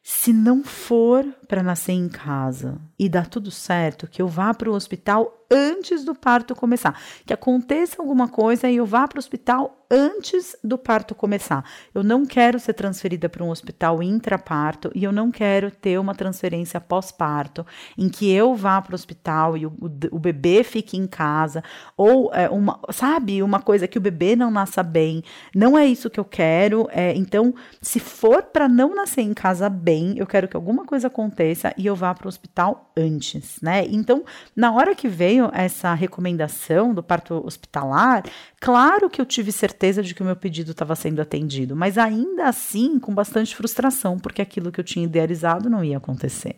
[0.02, 4.70] se não for para nascer em casa e dar tudo certo, que eu vá para
[4.70, 7.00] o hospital antes do parto começar.
[7.26, 11.64] Que aconteça alguma coisa e eu vá para o hospital antes do parto começar.
[11.94, 16.16] Eu não quero ser transferida para um hospital intraparto e eu não quero ter uma
[16.16, 17.64] transferência pós-parto
[17.96, 19.74] em que eu vá para o hospital e o,
[20.12, 21.64] o, bebê fique em casa
[21.96, 25.24] ou é, uma, sabe, uma coisa que o bebê não nasça bem.
[25.54, 26.88] Não é isso que eu quero.
[26.92, 31.06] É, então, se for para não nascer em casa bem, eu quero que alguma coisa
[31.06, 33.86] aconteça e eu vá para o hospital antes, né?
[33.88, 34.24] Então,
[34.56, 38.24] na hora que veio essa recomendação do parto hospitalar,
[38.60, 42.46] claro que eu tive certeza de que o meu pedido estava sendo atendido, mas ainda
[42.46, 46.58] assim com bastante frustração, porque aquilo que eu tinha idealizado não ia acontecer.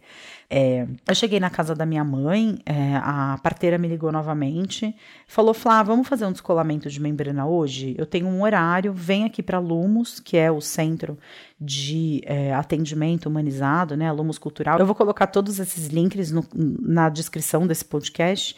[0.49, 4.95] É, eu cheguei na casa da minha mãe, é, a parteira me ligou novamente,
[5.27, 7.95] falou: Flá, vamos fazer um descolamento de membrana hoje?
[7.97, 11.17] Eu tenho um horário, vem aqui para Lumos, que é o centro
[11.59, 14.11] de é, atendimento humanizado, né?
[14.11, 14.77] Lumos Cultural.
[14.77, 18.55] Eu vou colocar todos esses links no, na descrição desse podcast.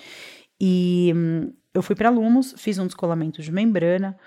[0.60, 4.18] E hum, eu fui para Lumos, fiz um descolamento de membrana.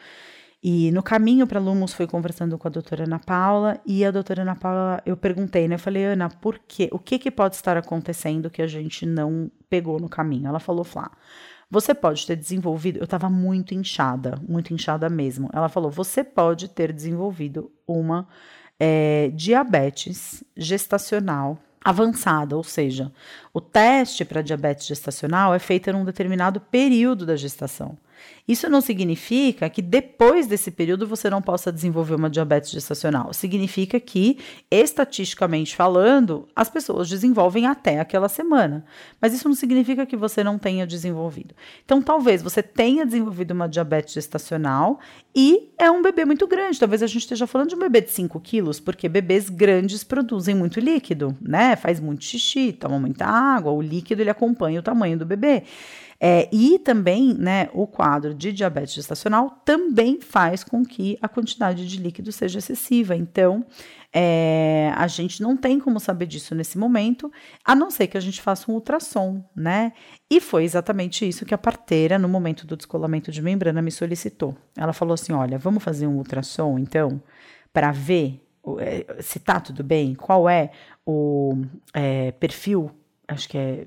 [0.63, 4.43] E no caminho para Lumos fui conversando com a doutora Ana Paula e a doutora
[4.43, 5.77] Ana Paula, eu perguntei, né?
[5.77, 6.89] Eu falei, Ana, por quê?
[6.93, 10.49] O que, que pode estar acontecendo que a gente não pegou no caminho?
[10.49, 11.11] Ela falou, Flá,
[11.71, 12.99] você pode ter desenvolvido.
[12.99, 15.49] Eu estava muito inchada, muito inchada mesmo.
[15.53, 18.29] Ela falou, você pode ter desenvolvido uma
[18.79, 23.11] é, diabetes gestacional avançada, ou seja,
[23.55, 27.97] o teste para diabetes gestacional é feito num determinado período da gestação.
[28.47, 33.33] Isso não significa que depois desse período você não possa desenvolver uma diabetes gestacional.
[33.33, 34.39] Significa que,
[34.71, 38.85] estatisticamente falando, as pessoas desenvolvem até aquela semana.
[39.21, 41.55] Mas isso não significa que você não tenha desenvolvido.
[41.85, 44.99] Então, talvez você tenha desenvolvido uma diabetes gestacional
[45.35, 46.81] e é um bebê muito grande.
[46.81, 50.55] Talvez a gente esteja falando de um bebê de 5 quilos, porque bebês grandes produzem
[50.55, 51.77] muito líquido, né?
[51.77, 55.63] Faz muito xixi, toma muita água, o líquido ele acompanha o tamanho do bebê.
[56.23, 61.89] É, e também, né, o quadro de diabetes gestacional também faz com que a quantidade
[61.89, 63.17] de líquido seja excessiva.
[63.17, 63.65] Então,
[64.13, 67.33] é, a gente não tem como saber disso nesse momento,
[67.65, 69.93] a não ser que a gente faça um ultrassom, né?
[70.31, 74.55] E foi exatamente isso que a parteira, no momento do descolamento de membrana, me solicitou.
[74.77, 77.23] Ela falou assim: olha, vamos fazer um ultrassom, então,
[77.73, 78.45] para ver
[78.79, 80.71] é, se tá tudo bem, qual é
[81.07, 81.57] o
[81.95, 82.91] é, perfil,
[83.27, 83.87] acho que é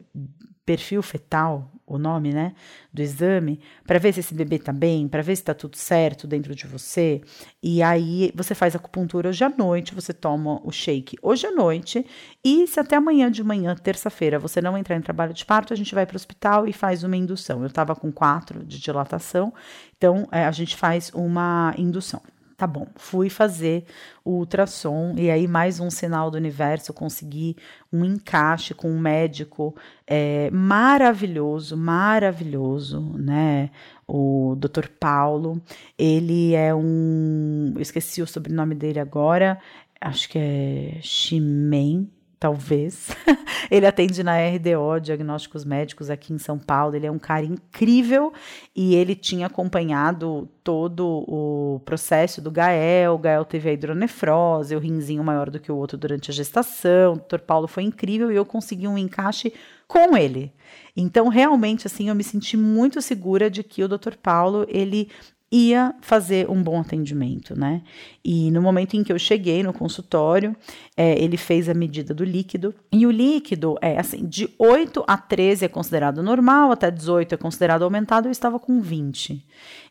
[0.65, 2.53] perfil fetal, o nome, né,
[2.93, 6.25] do exame, para ver se esse bebê tá bem, para ver se tá tudo certo
[6.25, 7.21] dentro de você.
[7.61, 12.05] E aí você faz acupuntura hoje à noite, você toma o shake hoje à noite,
[12.43, 15.77] e se até amanhã de manhã, terça-feira, você não entrar em trabalho de parto, a
[15.77, 17.61] gente vai para o hospital e faz uma indução.
[17.61, 19.53] Eu estava com quatro de dilatação,
[19.97, 22.21] então é, a gente faz uma indução.
[22.55, 23.83] Tá bom, fui fazer
[24.23, 27.57] o ultrassom e aí mais um sinal do universo, consegui
[27.91, 29.75] um encaixe com um médico
[30.05, 33.71] é, maravilhoso, maravilhoso, né?
[34.07, 34.87] O Dr.
[34.99, 35.59] Paulo,
[35.97, 39.59] ele é um, eu esqueci o sobrenome dele agora,
[39.99, 42.07] acho que é Ximen,
[42.43, 43.07] talvez.
[43.71, 46.93] ele atende na RDO, Diagnósticos Médicos, aqui em São Paulo.
[46.93, 48.33] Ele é um cara incrível
[48.75, 53.13] e ele tinha acompanhado todo o processo do Gael.
[53.13, 57.13] O Gael teve a hidronefrose, o rinzinho maior do que o outro durante a gestação.
[57.13, 57.39] O Dr.
[57.39, 59.53] Paulo foi incrível e eu consegui um encaixe
[59.87, 60.51] com ele.
[60.97, 64.15] Então, realmente, assim, eu me senti muito segura de que o Dr.
[64.21, 65.09] Paulo, ele
[65.53, 67.83] ia fazer um bom atendimento, né?
[68.25, 70.55] E no momento em que eu cheguei no consultório,
[70.97, 72.73] é, ele fez a medida do líquido.
[72.91, 77.37] E o líquido é assim: de 8 a 13 é considerado normal, até 18 é
[77.37, 79.45] considerado aumentado, eu estava com 20.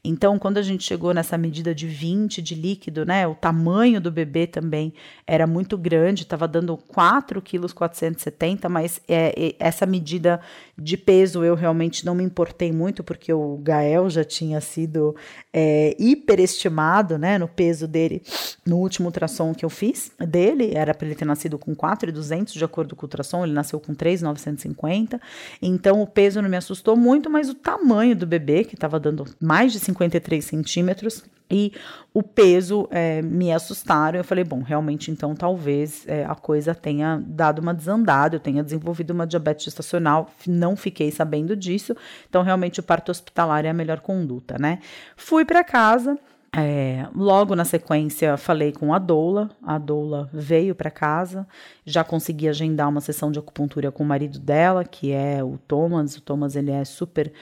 [0.05, 3.25] Então, quando a gente chegou nessa medida de 20 de líquido, né?
[3.25, 4.93] O tamanho do bebê também
[5.25, 10.41] era muito grande, estava dando 4 quilos 470, mas é, essa medida
[10.77, 15.15] de peso eu realmente não me importei muito, porque o Gael já tinha sido
[15.53, 18.23] é, hiperestimado, né, no peso dele
[18.67, 22.65] no último ultrassom que eu fiz dele, era para ele ter nascido com 4,200 de
[22.65, 25.21] acordo com o ultrassom, ele nasceu com 3,950.
[25.61, 29.25] Então o peso não me assustou muito, mas o tamanho do bebê, que estava dando
[29.41, 31.71] mais de 53 centímetros, e
[32.15, 34.17] o peso é, me assustaram.
[34.19, 38.65] Eu falei, bom, realmente então talvez é, a coisa tenha dado uma desandada, eu tenha
[38.65, 41.95] desenvolvido uma diabetes gestacional, não fiquei sabendo disso.
[42.27, 44.79] Então realmente o parto hospitalar é a melhor conduta, né?
[45.15, 46.19] Fui para casa.
[46.55, 49.51] É, logo na sequência, falei com a doula.
[49.63, 51.47] A doula veio para casa,
[51.85, 56.15] já consegui agendar uma sessão de acupuntura com o marido dela, que é o Thomas.
[56.17, 57.33] O Thomas ele é super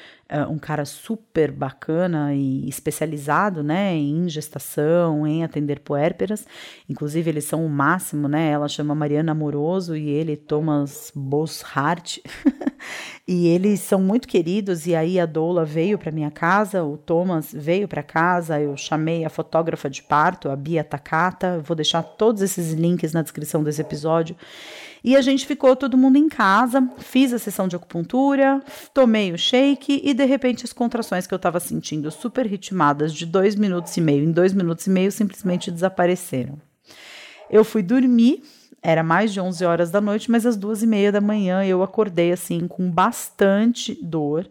[0.49, 6.47] um cara super bacana e especializado, né, em gestação, em atender puérperas.
[6.89, 8.51] Inclusive, eles são o máximo, né?
[8.51, 12.19] Ela chama Mariana Amoroso e ele Thomas Boshart.
[13.27, 14.87] e eles são muito queridos.
[14.87, 18.61] E aí a Doula veio para minha casa, o Thomas veio para casa.
[18.61, 21.61] Eu chamei a fotógrafa de parto, a Bia Takata.
[21.61, 24.37] Vou deixar todos esses links na descrição desse episódio.
[25.03, 29.39] E a gente ficou todo mundo em casa, fiz a sessão de acupuntura, tomei o
[29.39, 33.97] shake e de repente as contrações que eu estava sentindo super ritmadas de dois minutos
[33.97, 36.59] e meio em dois minutos e meio simplesmente desapareceram.
[37.51, 38.43] Eu fui dormir,
[38.83, 41.83] era mais de 11 horas da noite, mas às duas e meia da manhã eu
[41.83, 44.49] acordei assim com bastante dor.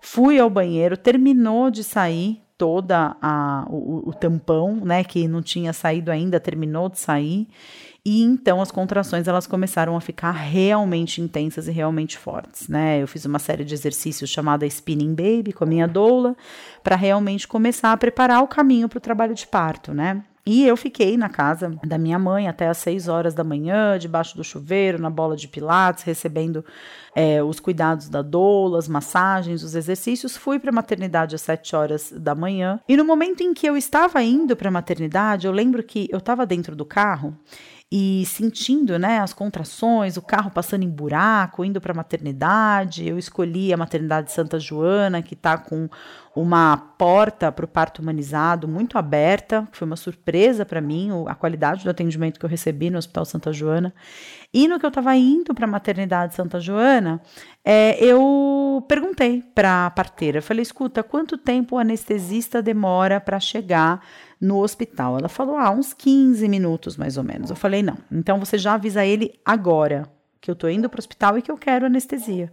[0.00, 5.72] Fui ao banheiro, terminou de sair toda a, o, o tampão, né, que não tinha
[5.72, 7.48] saído ainda, terminou de sair.
[8.04, 13.00] E então as contrações elas começaram a ficar realmente intensas e realmente fortes, né?
[13.00, 16.36] Eu fiz uma série de exercícios chamada Spinning Baby com a minha doula
[16.82, 20.24] para realmente começar a preparar o caminho para o trabalho de parto, né?
[20.44, 24.36] E eu fiquei na casa da minha mãe até às 6 horas da manhã, debaixo
[24.36, 26.64] do chuveiro, na bola de pilates, recebendo
[27.14, 30.36] é, os cuidados da doula, as massagens, os exercícios.
[30.36, 32.80] Fui para a maternidade às 7 horas da manhã.
[32.88, 36.18] E no momento em que eu estava indo para a maternidade, eu lembro que eu
[36.18, 37.38] estava dentro do carro
[37.94, 43.06] e sentindo né, as contrações, o carro passando em buraco, indo para a maternidade.
[43.06, 45.90] Eu escolhi a maternidade Santa Joana, que está com
[46.34, 51.34] uma porta para o parto humanizado muito aberta, que foi uma surpresa para mim, a
[51.34, 53.92] qualidade do atendimento que eu recebi no Hospital Santa Joana.
[54.54, 57.20] E no que eu estava indo para a maternidade Santa Joana,
[57.62, 64.02] é, eu perguntei para a parteira, falei, escuta, quanto tempo o anestesista demora para chegar
[64.42, 65.16] no hospital?
[65.16, 67.48] Ela falou, ah, uns 15 minutos mais ou menos.
[67.48, 70.06] Eu falei, não, então você já avisa ele agora
[70.40, 72.52] que eu estou indo para o hospital e que eu quero anestesia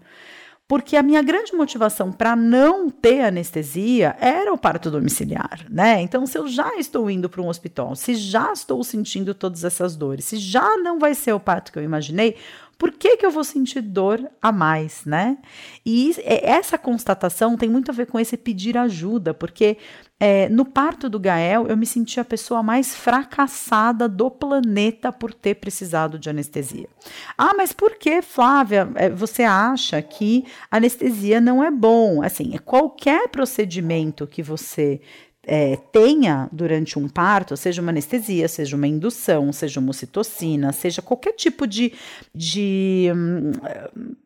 [0.69, 5.99] porque a minha grande motivação para não ter anestesia era o parto domiciliar, né?
[5.99, 9.95] Então, se eu já estou indo para um hospital, se já estou sentindo todas essas
[9.95, 12.35] dores, se já não vai ser o parto que eu imaginei,
[12.77, 15.39] por que, que eu vou sentir dor a mais, né?
[15.83, 19.75] E essa constatação tem muito a ver com esse pedir ajuda, porque
[20.19, 25.33] é, no parto do Gael eu me senti a pessoa mais fracassada do planeta por
[25.33, 26.89] ter precisado de anestesia.
[27.37, 32.21] Ah, mas por que, Flávia, é, você acha que anestesia não é bom?
[32.21, 34.99] Assim, qualquer procedimento que você
[35.43, 41.01] é, tenha durante um parto, seja uma anestesia, seja uma indução, seja uma ocitocina, seja
[41.01, 41.93] qualquer tipo de,
[42.35, 43.51] de hum,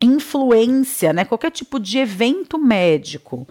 [0.02, 3.48] influência, né, qualquer tipo de evento médico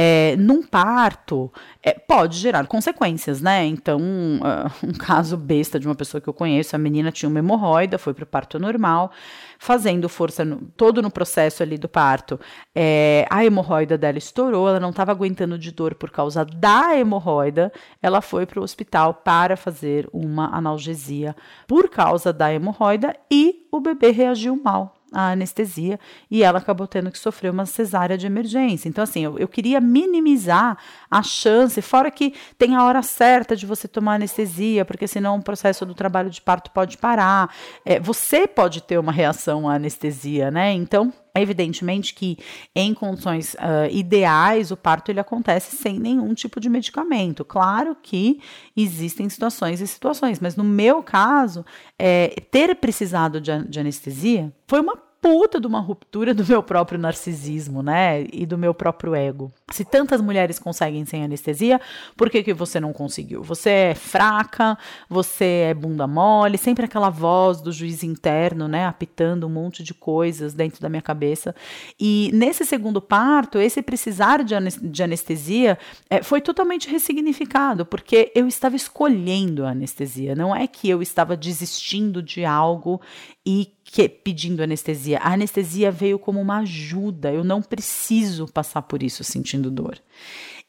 [0.00, 3.66] é, num parto, é, pode gerar consequências, né?
[3.66, 7.40] Então, uh, um caso besta de uma pessoa que eu conheço, a menina tinha uma
[7.40, 9.10] hemorroida, foi para o parto normal,
[9.58, 12.38] fazendo força no, todo no processo ali do parto.
[12.72, 17.72] É, a hemorroida dela estourou, ela não estava aguentando de dor por causa da hemorroida,
[18.00, 21.34] ela foi para o hospital para fazer uma analgesia
[21.66, 25.98] por causa da hemorroida e o bebê reagiu mal a anestesia
[26.30, 28.88] e ela acabou tendo que sofrer uma cesárea de emergência.
[28.88, 30.76] Então, assim, eu, eu queria minimizar
[31.10, 35.42] a chance, fora que tem a hora certa de você tomar anestesia, porque senão o
[35.42, 37.54] processo do trabalho de parto pode parar.
[37.84, 40.72] É, você pode ter uma reação à anestesia, né?
[40.72, 42.38] Então, Evidentemente que
[42.74, 47.44] em condições uh, ideais o parto ele acontece sem nenhum tipo de medicamento.
[47.44, 48.40] Claro que
[48.76, 51.64] existem situações e situações, mas no meu caso,
[51.98, 56.98] é, ter precisado de, de anestesia foi uma puta de uma ruptura do meu próprio
[56.98, 58.26] narcisismo, né?
[58.32, 59.52] E do meu próprio ego.
[59.70, 61.80] Se tantas mulheres conseguem sem anestesia,
[62.16, 63.42] por que, que você não conseguiu?
[63.42, 68.86] Você é fraca, você é bunda mole, sempre aquela voz do juiz interno, né?
[68.86, 71.54] Apitando um monte de coisas dentro da minha cabeça.
[71.98, 78.76] E nesse segundo parto, esse precisar de anestesia é, foi totalmente ressignificado, porque eu estava
[78.76, 80.34] escolhendo a anestesia.
[80.34, 83.00] Não é que eu estava desistindo de algo
[83.44, 85.18] e que, pedindo anestesia.
[85.18, 87.32] A anestesia veio como uma ajuda.
[87.32, 89.98] Eu não preciso passar por isso sentindo dor.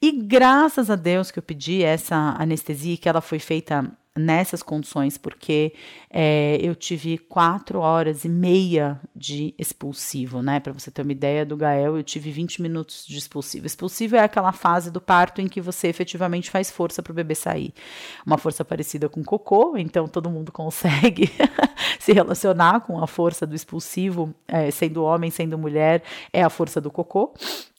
[0.00, 5.16] E graças a Deus que eu pedi essa anestesia, que ela foi feita nessas condições,
[5.16, 5.72] porque
[6.10, 10.58] é, eu tive quatro horas e meia de expulsivo, né?
[10.58, 13.66] Para você ter uma ideia do Gael, eu tive 20 minutos de expulsivo.
[13.66, 17.36] Expulsivo é aquela fase do parto em que você efetivamente faz força para o bebê
[17.36, 17.72] sair.
[18.26, 21.30] Uma força parecida com cocô, então todo mundo consegue
[22.00, 26.02] se relacionar com a força do expulsivo, é, sendo homem, sendo mulher,
[26.32, 27.32] é a força do cocô.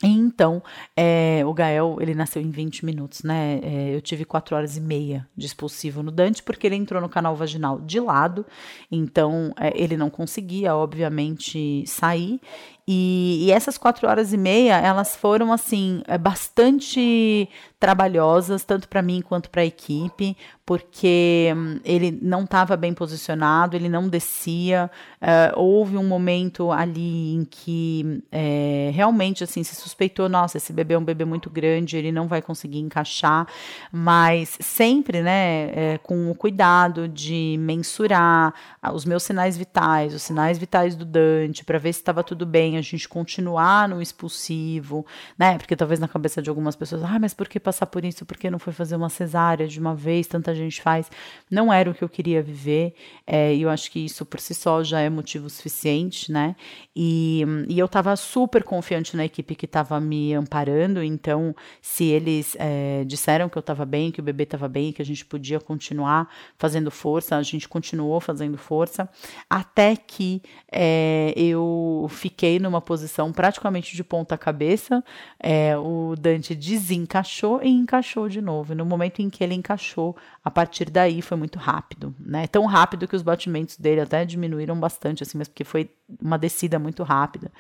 [0.04, 0.64] Então,
[0.96, 3.60] é, o Gael, ele nasceu em 20 minutos, né?
[3.62, 7.10] É, eu tive 4 horas e meia de expulsivo no Dante, porque ele entrou no
[7.10, 8.46] canal vaginal de lado,
[8.92, 12.40] então é, ele não conseguia, obviamente, sair.
[12.88, 17.48] E, e, essas quatro horas e meia, elas foram, assim, é, bastante
[17.80, 23.76] trabalhosas, tanto para mim quanto para a equipe, porque hum, ele não estava bem posicionado,
[23.76, 24.90] ele não descia.
[25.22, 30.94] Uh, houve um momento ali em que é, realmente assim se suspeitou, nossa, esse bebê
[30.94, 33.48] é um bebê muito grande, ele não vai conseguir encaixar,
[33.92, 38.54] mas sempre, né, é, com o cuidado de mensurar
[38.94, 42.78] os meus sinais vitais, os sinais vitais do Dante, para ver se estava tudo bem,
[42.82, 45.06] a gente continuar no expulsivo,
[45.38, 45.58] né?
[45.58, 48.26] Porque talvez na cabeça de algumas pessoas, ah, mas por que passar por isso?
[48.26, 50.28] Por que não foi fazer uma cesárea de uma vez?
[50.28, 51.10] Tanta gente faz.
[51.50, 52.94] Não era o que eu queria viver,
[53.26, 56.56] é, e eu acho que isso por si só já é motivo suficiente, né?
[56.96, 62.56] E, e eu estava super confiante na equipe que estava me amparando, então, se eles
[62.60, 65.60] é, disseram que eu estava bem, que o bebê estava bem, que a gente podia
[65.60, 69.10] continuar fazendo força, a gente continuou fazendo força,
[69.50, 75.04] até que é, eu fiquei numa posição praticamente de ponta cabeça,
[75.40, 78.74] é, o Dante desencaixou e encaixou de novo.
[78.74, 82.48] E no momento em que ele encaixou, a partir daí foi muito rápido, né?
[82.48, 85.90] Tão rápido que os batimentos dele até diminuíram bastante, assim, mas porque foi
[86.22, 87.52] uma descida muito rápida.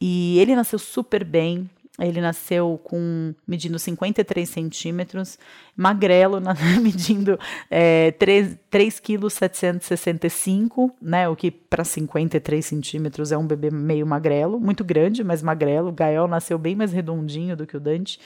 [0.00, 1.68] E ele nasceu super bem,
[1.98, 5.38] ele nasceu com medindo 53 centímetros,
[5.76, 6.40] magrelo,
[6.82, 7.38] medindo
[7.70, 11.28] é, 3, 3 quilos 765, né?
[11.28, 15.90] O que para 53 centímetros é um bebê meio magrelo, muito grande, mas magrelo.
[15.90, 18.18] O Gael nasceu bem mais redondinho do que o Dante.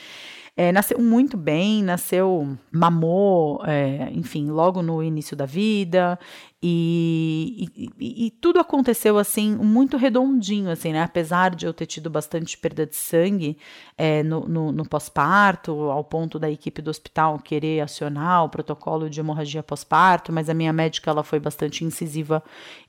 [0.56, 6.18] É, nasceu muito bem, nasceu, mamou, é, enfim, logo no início da vida,
[6.60, 7.68] e,
[8.00, 11.02] e, e, tudo aconteceu assim, muito redondinho, assim, né?
[11.04, 13.56] Apesar de eu ter tido bastante perda de sangue
[13.96, 19.08] é, no, no, no pós-parto, ao ponto da equipe do hospital querer acionar o protocolo
[19.08, 22.42] de hemorragia pós-parto, mas a minha médica ela foi bastante incisiva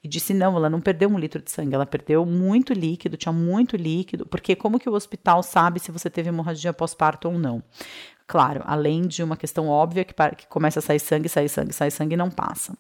[0.03, 3.33] e disse: não, ela não perdeu um litro de sangue, ela perdeu muito líquido, tinha
[3.33, 7.61] muito líquido, porque como que o hospital sabe se você teve hemorragia pós-parto ou não?
[8.29, 11.89] Claro, além de uma questão óbvia que, que começa a sair sangue, sai sangue, sai
[11.89, 12.77] sangue e não passa.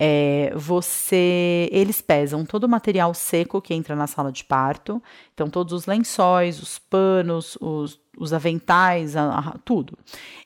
[0.00, 5.02] É, você, eles pesam todo o material seco que entra na sala de parto,
[5.34, 9.98] então todos os lençóis, os panos, os, os aventais, a, a, tudo.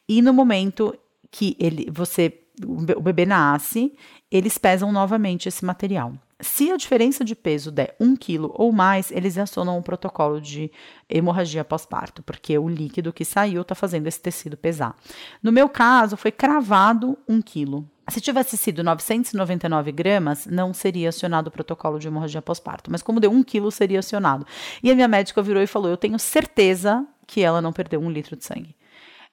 [0.08, 0.96] E no momento
[1.30, 3.92] que ele, você, o bebê nasce,
[4.30, 6.14] eles pesam novamente esse material.
[6.40, 10.72] Se a diferença de peso der um quilo ou mais, eles acionam um protocolo de
[11.08, 14.96] hemorragia pós-parto, porque o líquido que saiu está fazendo esse tecido pesar.
[15.40, 17.88] No meu caso, foi cravado um quilo.
[18.08, 22.90] Se tivesse sido 999 gramas, não seria acionado o protocolo de hemorragia pós-parto.
[22.90, 24.46] Mas como deu um quilo, seria acionado.
[24.82, 28.10] E a minha médica virou e falou: Eu tenho certeza que ela não perdeu um
[28.10, 28.74] litro de sangue.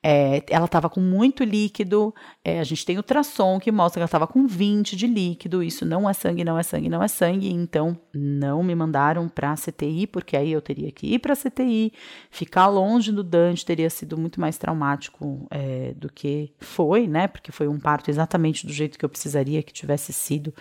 [0.01, 2.13] É, ela estava com muito líquido.
[2.43, 5.61] É, a gente tem ultrassom que mostra que ela estava com 20 de líquido.
[5.61, 7.51] Isso não é sangue, não é sangue, não é sangue.
[7.51, 11.91] Então, não me mandaram para CTI, porque aí eu teria que ir para CTI,
[12.31, 17.27] ficar longe do Dante, teria sido muito mais traumático é, do que foi, né?
[17.27, 20.53] Porque foi um parto exatamente do jeito que eu precisaria que tivesse sido.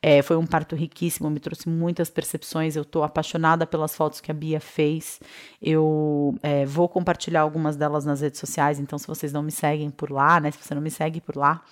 [0.00, 2.76] É, foi um parto riquíssimo, me trouxe muitas percepções.
[2.76, 5.20] Eu estou apaixonada pelas fotos que a Bia fez.
[5.60, 9.90] Eu é, vou compartilhar algumas delas nas redes sociais, então se vocês não me seguem
[9.90, 10.50] por lá, né?
[10.52, 11.62] Se você não me segue por lá,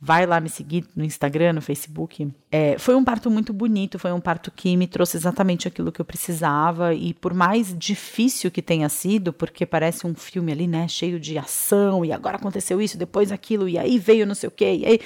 [0.00, 2.30] vai lá me seguir no Instagram, no Facebook.
[2.50, 6.00] É, foi um parto muito bonito, foi um parto que me trouxe exatamente aquilo que
[6.00, 10.88] eu precisava e por mais difícil que tenha sido, porque parece um filme ali, né,
[10.88, 14.52] cheio de ação e agora aconteceu isso, depois aquilo e aí veio não sei o
[14.52, 15.00] quê, e aí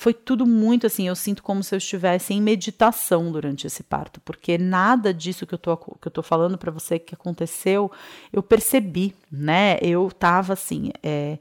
[0.00, 4.18] foi tudo muito assim, eu sinto como se eu estivesse em meditação durante esse parto,
[4.22, 7.92] porque nada disso que eu tô, que eu tô falando para você que aconteceu,
[8.32, 9.78] eu percebi, né?
[9.82, 11.36] Eu tava assim, é,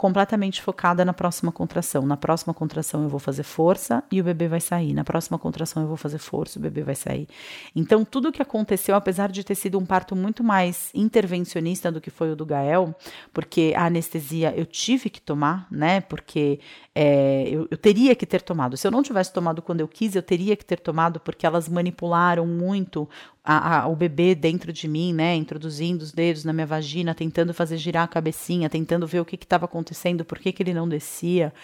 [0.00, 2.06] completamente focada na próxima contração.
[2.06, 4.94] Na próxima contração eu vou fazer força e o bebê vai sair.
[4.94, 7.28] Na próxima contração eu vou fazer força e o bebê vai sair.
[7.76, 12.08] Então, tudo que aconteceu, apesar de ter sido um parto muito mais intervencionista do que
[12.08, 12.94] foi o do Gael,
[13.30, 16.00] porque a anestesia eu tive que tomar, né?
[16.00, 16.60] Porque
[16.92, 18.76] é, eu, eu, teria que ter tomado.
[18.76, 21.68] Se eu não tivesse tomado quando eu quis, eu teria que ter tomado porque elas
[21.68, 23.08] manipularam muito
[23.44, 25.36] a, a, o bebê dentro de mim, né?
[25.36, 29.36] Introduzindo os dedos na minha vagina, tentando fazer girar a cabecinha, tentando ver o que
[29.36, 31.54] estava acontecendo, por que, que ele não descia.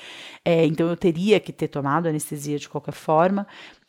[0.44, 3.48] É, então eu teria que ter tomado anestesia de qualquer forma.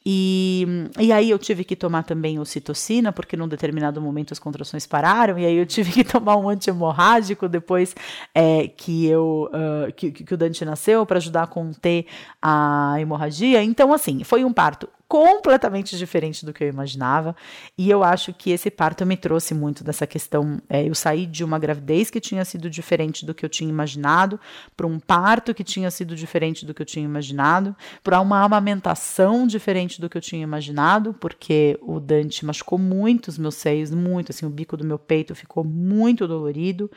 [0.09, 0.65] E,
[0.97, 5.37] e aí eu tive que tomar também ocitocina, porque num determinado momento as contrações pararam,
[5.37, 7.93] e aí eu tive que tomar um anti-hemorrágico depois
[8.33, 12.05] é, que, eu, uh, que, que o Dante nasceu, para ajudar a conter
[12.41, 13.61] a hemorragia.
[13.61, 17.35] Então, assim, foi um parto completamente diferente do que eu imaginava.
[17.77, 20.61] E eu acho que esse parto me trouxe muito dessa questão.
[20.69, 24.39] É, eu saí de uma gravidez que tinha sido diferente do que eu tinha imaginado,
[24.75, 29.47] para um parto que tinha sido diferente do que eu tinha imaginado, para uma amamentação
[29.47, 34.31] diferente do que eu tinha imaginado, porque o Dante machucou muito os meus seios, muito,
[34.31, 36.91] assim, o bico do meu peito ficou muito dolorido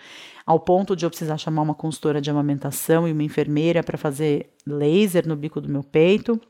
[0.50, 4.50] ao ponto de eu precisar chamar uma consultora de amamentação e uma enfermeira para fazer
[4.66, 6.40] laser no bico do meu peito.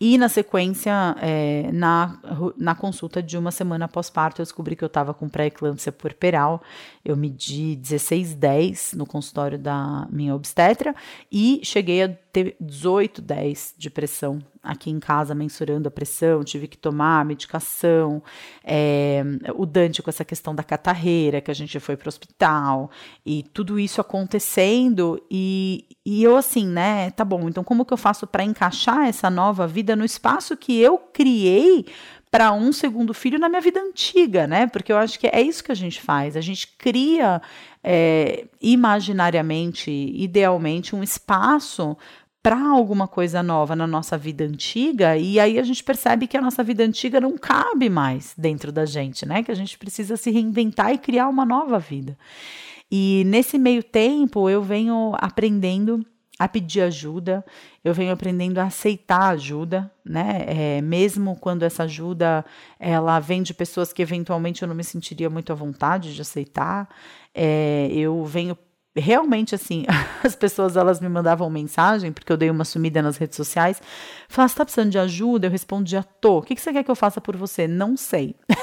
[0.00, 2.20] E na sequência, é, na,
[2.56, 6.62] na consulta de uma semana pós-parto, eu descobri que eu estava com pré-eclâmpsia puerperal.
[7.04, 10.94] Eu medi 16,10 no consultório da minha obstetra
[11.30, 16.76] e cheguei a ter 18,10 de pressão aqui em casa mensurando a pressão, tive que
[16.76, 18.22] tomar medicação,
[18.62, 19.24] é,
[19.54, 22.90] o Dante com essa questão da catarreira, que a gente foi para o hospital,
[23.24, 27.96] e tudo isso acontecendo, e, e eu assim, né, tá bom, então como que eu
[27.96, 31.86] faço para encaixar essa nova vida no espaço que eu criei
[32.30, 34.66] para um segundo filho na minha vida antiga, né?
[34.66, 36.36] Porque eu acho que é isso que a gente faz.
[36.36, 37.40] A gente cria
[37.82, 41.96] é, imaginariamente, idealmente, um espaço
[42.46, 46.40] para alguma coisa nova na nossa vida antiga, e aí a gente percebe que a
[46.40, 49.42] nossa vida antiga não cabe mais dentro da gente, né?
[49.42, 52.16] Que a gente precisa se reinventar e criar uma nova vida.
[52.88, 56.06] E nesse meio tempo eu venho aprendendo
[56.38, 57.44] a pedir ajuda,
[57.82, 60.44] eu venho aprendendo a aceitar ajuda, né?
[60.46, 62.44] É, mesmo quando essa ajuda
[62.78, 66.88] ela vem de pessoas que eventualmente eu não me sentiria muito à vontade de aceitar,
[67.34, 68.56] é, eu venho
[68.96, 69.84] realmente assim,
[70.24, 73.80] as pessoas elas me mandavam mensagem, porque eu dei uma sumida nas redes sociais,
[74.28, 75.46] falavam, você tá precisando de ajuda?
[75.46, 76.38] Eu respondia, tô.
[76.38, 77.68] O que, que você quer que eu faça por você?
[77.68, 78.34] Não sei.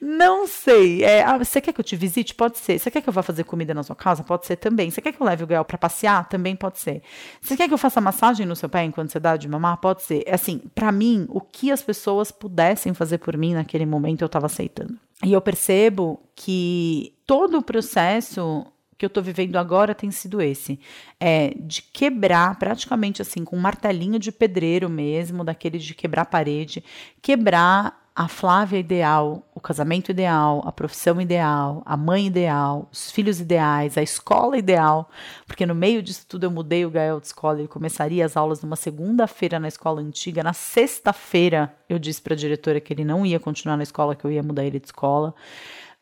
[0.00, 1.02] Não sei.
[1.02, 2.32] É, ah, você quer que eu te visite?
[2.32, 2.78] Pode ser.
[2.78, 4.22] Você quer que eu vá fazer comida na sua casa?
[4.22, 4.88] Pode ser também.
[4.88, 6.28] Você quer que eu leve o Gael para passear?
[6.28, 7.02] Também pode ser.
[7.40, 9.78] Você quer que eu faça massagem no seu pé enquanto você dá de mamar?
[9.78, 10.22] Pode ser.
[10.24, 14.26] É assim, para mim, o que as pessoas pudessem fazer por mim naquele momento, eu
[14.26, 14.96] estava aceitando.
[15.24, 18.66] E eu percebo que todo o processo
[18.98, 20.80] que eu estou vivendo agora tem sido esse,
[21.20, 26.82] é de quebrar praticamente assim com um martelinho de pedreiro mesmo, daquele de quebrar parede,
[27.20, 33.38] quebrar a Flávia ideal, o casamento ideal, a profissão ideal, a mãe ideal, os filhos
[33.38, 35.10] ideais, a escola ideal,
[35.46, 38.62] porque no meio disso tudo eu mudei o Gael de escola, ele começaria as aulas
[38.62, 43.26] numa segunda-feira na escola antiga, na sexta-feira eu disse para a diretora que ele não
[43.26, 45.34] ia continuar na escola, que eu ia mudar ele de escola.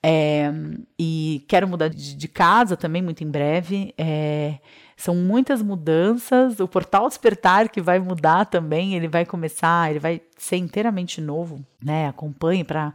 [0.06, 0.52] É,
[0.98, 3.94] e quero mudar de, de, casa também muito em breve.
[3.96, 4.58] É,
[4.98, 6.60] são muitas mudanças.
[6.60, 11.64] O portal Despertar que vai mudar também, ele vai começar, ele vai ser inteiramente novo,
[11.82, 12.06] né?
[12.06, 12.92] Acompanhe para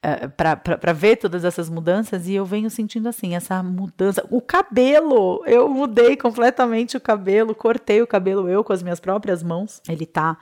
[0.00, 5.42] eh, para ver todas essas mudanças e eu venho sentindo assim essa mudança o cabelo
[5.46, 10.04] eu mudei completamente o cabelo cortei o cabelo eu com as minhas próprias mãos ele
[10.04, 10.36] tá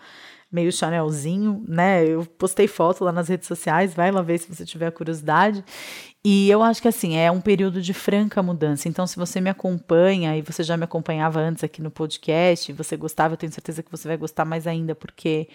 [0.52, 2.06] meio chanelzinho, né?
[2.06, 5.64] Eu postei foto lá nas redes sociais, vai lá ver se você tiver curiosidade.
[6.24, 8.88] E eu acho que assim, é um período de franca mudança.
[8.88, 12.96] Então, se você me acompanha e você já me acompanhava antes aqui no podcast, você
[12.96, 15.48] gostava, eu tenho certeza que você vai gostar mais ainda, porque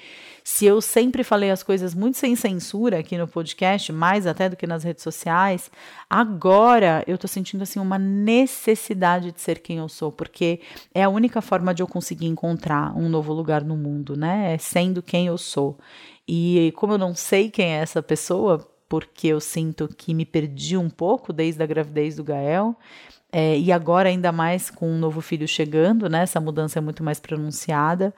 [0.43, 4.57] se eu sempre falei as coisas muito sem censura aqui no podcast, mais até do
[4.57, 5.71] que nas redes sociais,
[6.09, 10.59] agora eu tô sentindo assim uma necessidade de ser quem eu sou, porque
[10.93, 14.53] é a única forma de eu conseguir encontrar um novo lugar no mundo, né?
[14.55, 15.77] É sendo quem eu sou.
[16.27, 20.77] E como eu não sei quem é essa pessoa, porque eu sinto que me perdi
[20.77, 22.75] um pouco desde a gravidez do Gael.
[23.31, 26.23] É, e agora, ainda mais com um novo filho chegando, né?
[26.23, 28.13] Essa mudança é muito mais pronunciada.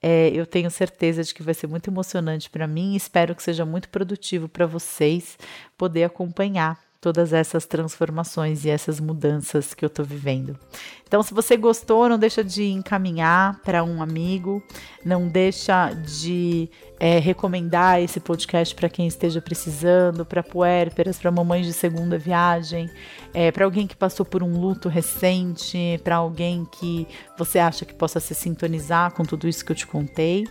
[0.00, 2.94] É, eu tenho certeza de que vai ser muito emocionante para mim.
[2.94, 5.38] Espero que seja muito produtivo para vocês
[5.76, 10.56] poder acompanhar todas essas transformações e essas mudanças que eu estou vivendo.
[11.04, 14.62] Então, se você gostou, não deixa de encaminhar para um amigo,
[15.04, 16.70] não deixa de
[17.02, 22.88] é, recomendar esse podcast para quem esteja precisando, para puérperas, para mamães de segunda viagem,
[23.34, 27.92] é, para alguém que passou por um luto recente, para alguém que você acha que
[27.92, 30.46] possa se sintonizar com tudo isso que eu te contei.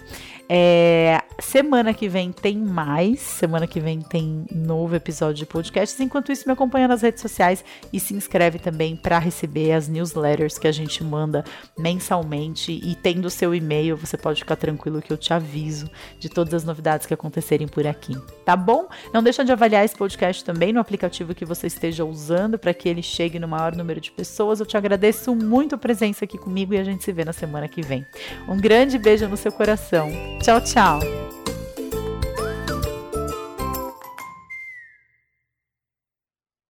[0.49, 6.04] É, semana que vem tem mais, semana que vem tem novo episódio de podcast.
[6.04, 10.58] Enquanto isso, me acompanha nas redes sociais e se inscreve também para receber as newsletters
[10.58, 11.45] que a gente manda
[11.80, 12.74] mensalmente.
[12.84, 15.89] E tendo o seu e-mail, você pode ficar tranquilo que eu te aviso
[16.20, 18.88] de todas todas as novidades que acontecerem por aqui, tá bom?
[19.14, 22.89] Não deixa de avaliar esse podcast também no aplicativo que você esteja usando para que
[22.89, 24.60] ele chegue no maior número de pessoas.
[24.60, 27.68] Eu te agradeço muito a presença aqui comigo e a gente se vê na semana
[27.68, 28.06] que vem.
[28.48, 30.10] Um grande beijo no seu coração.
[30.42, 31.41] Tchau, tchau.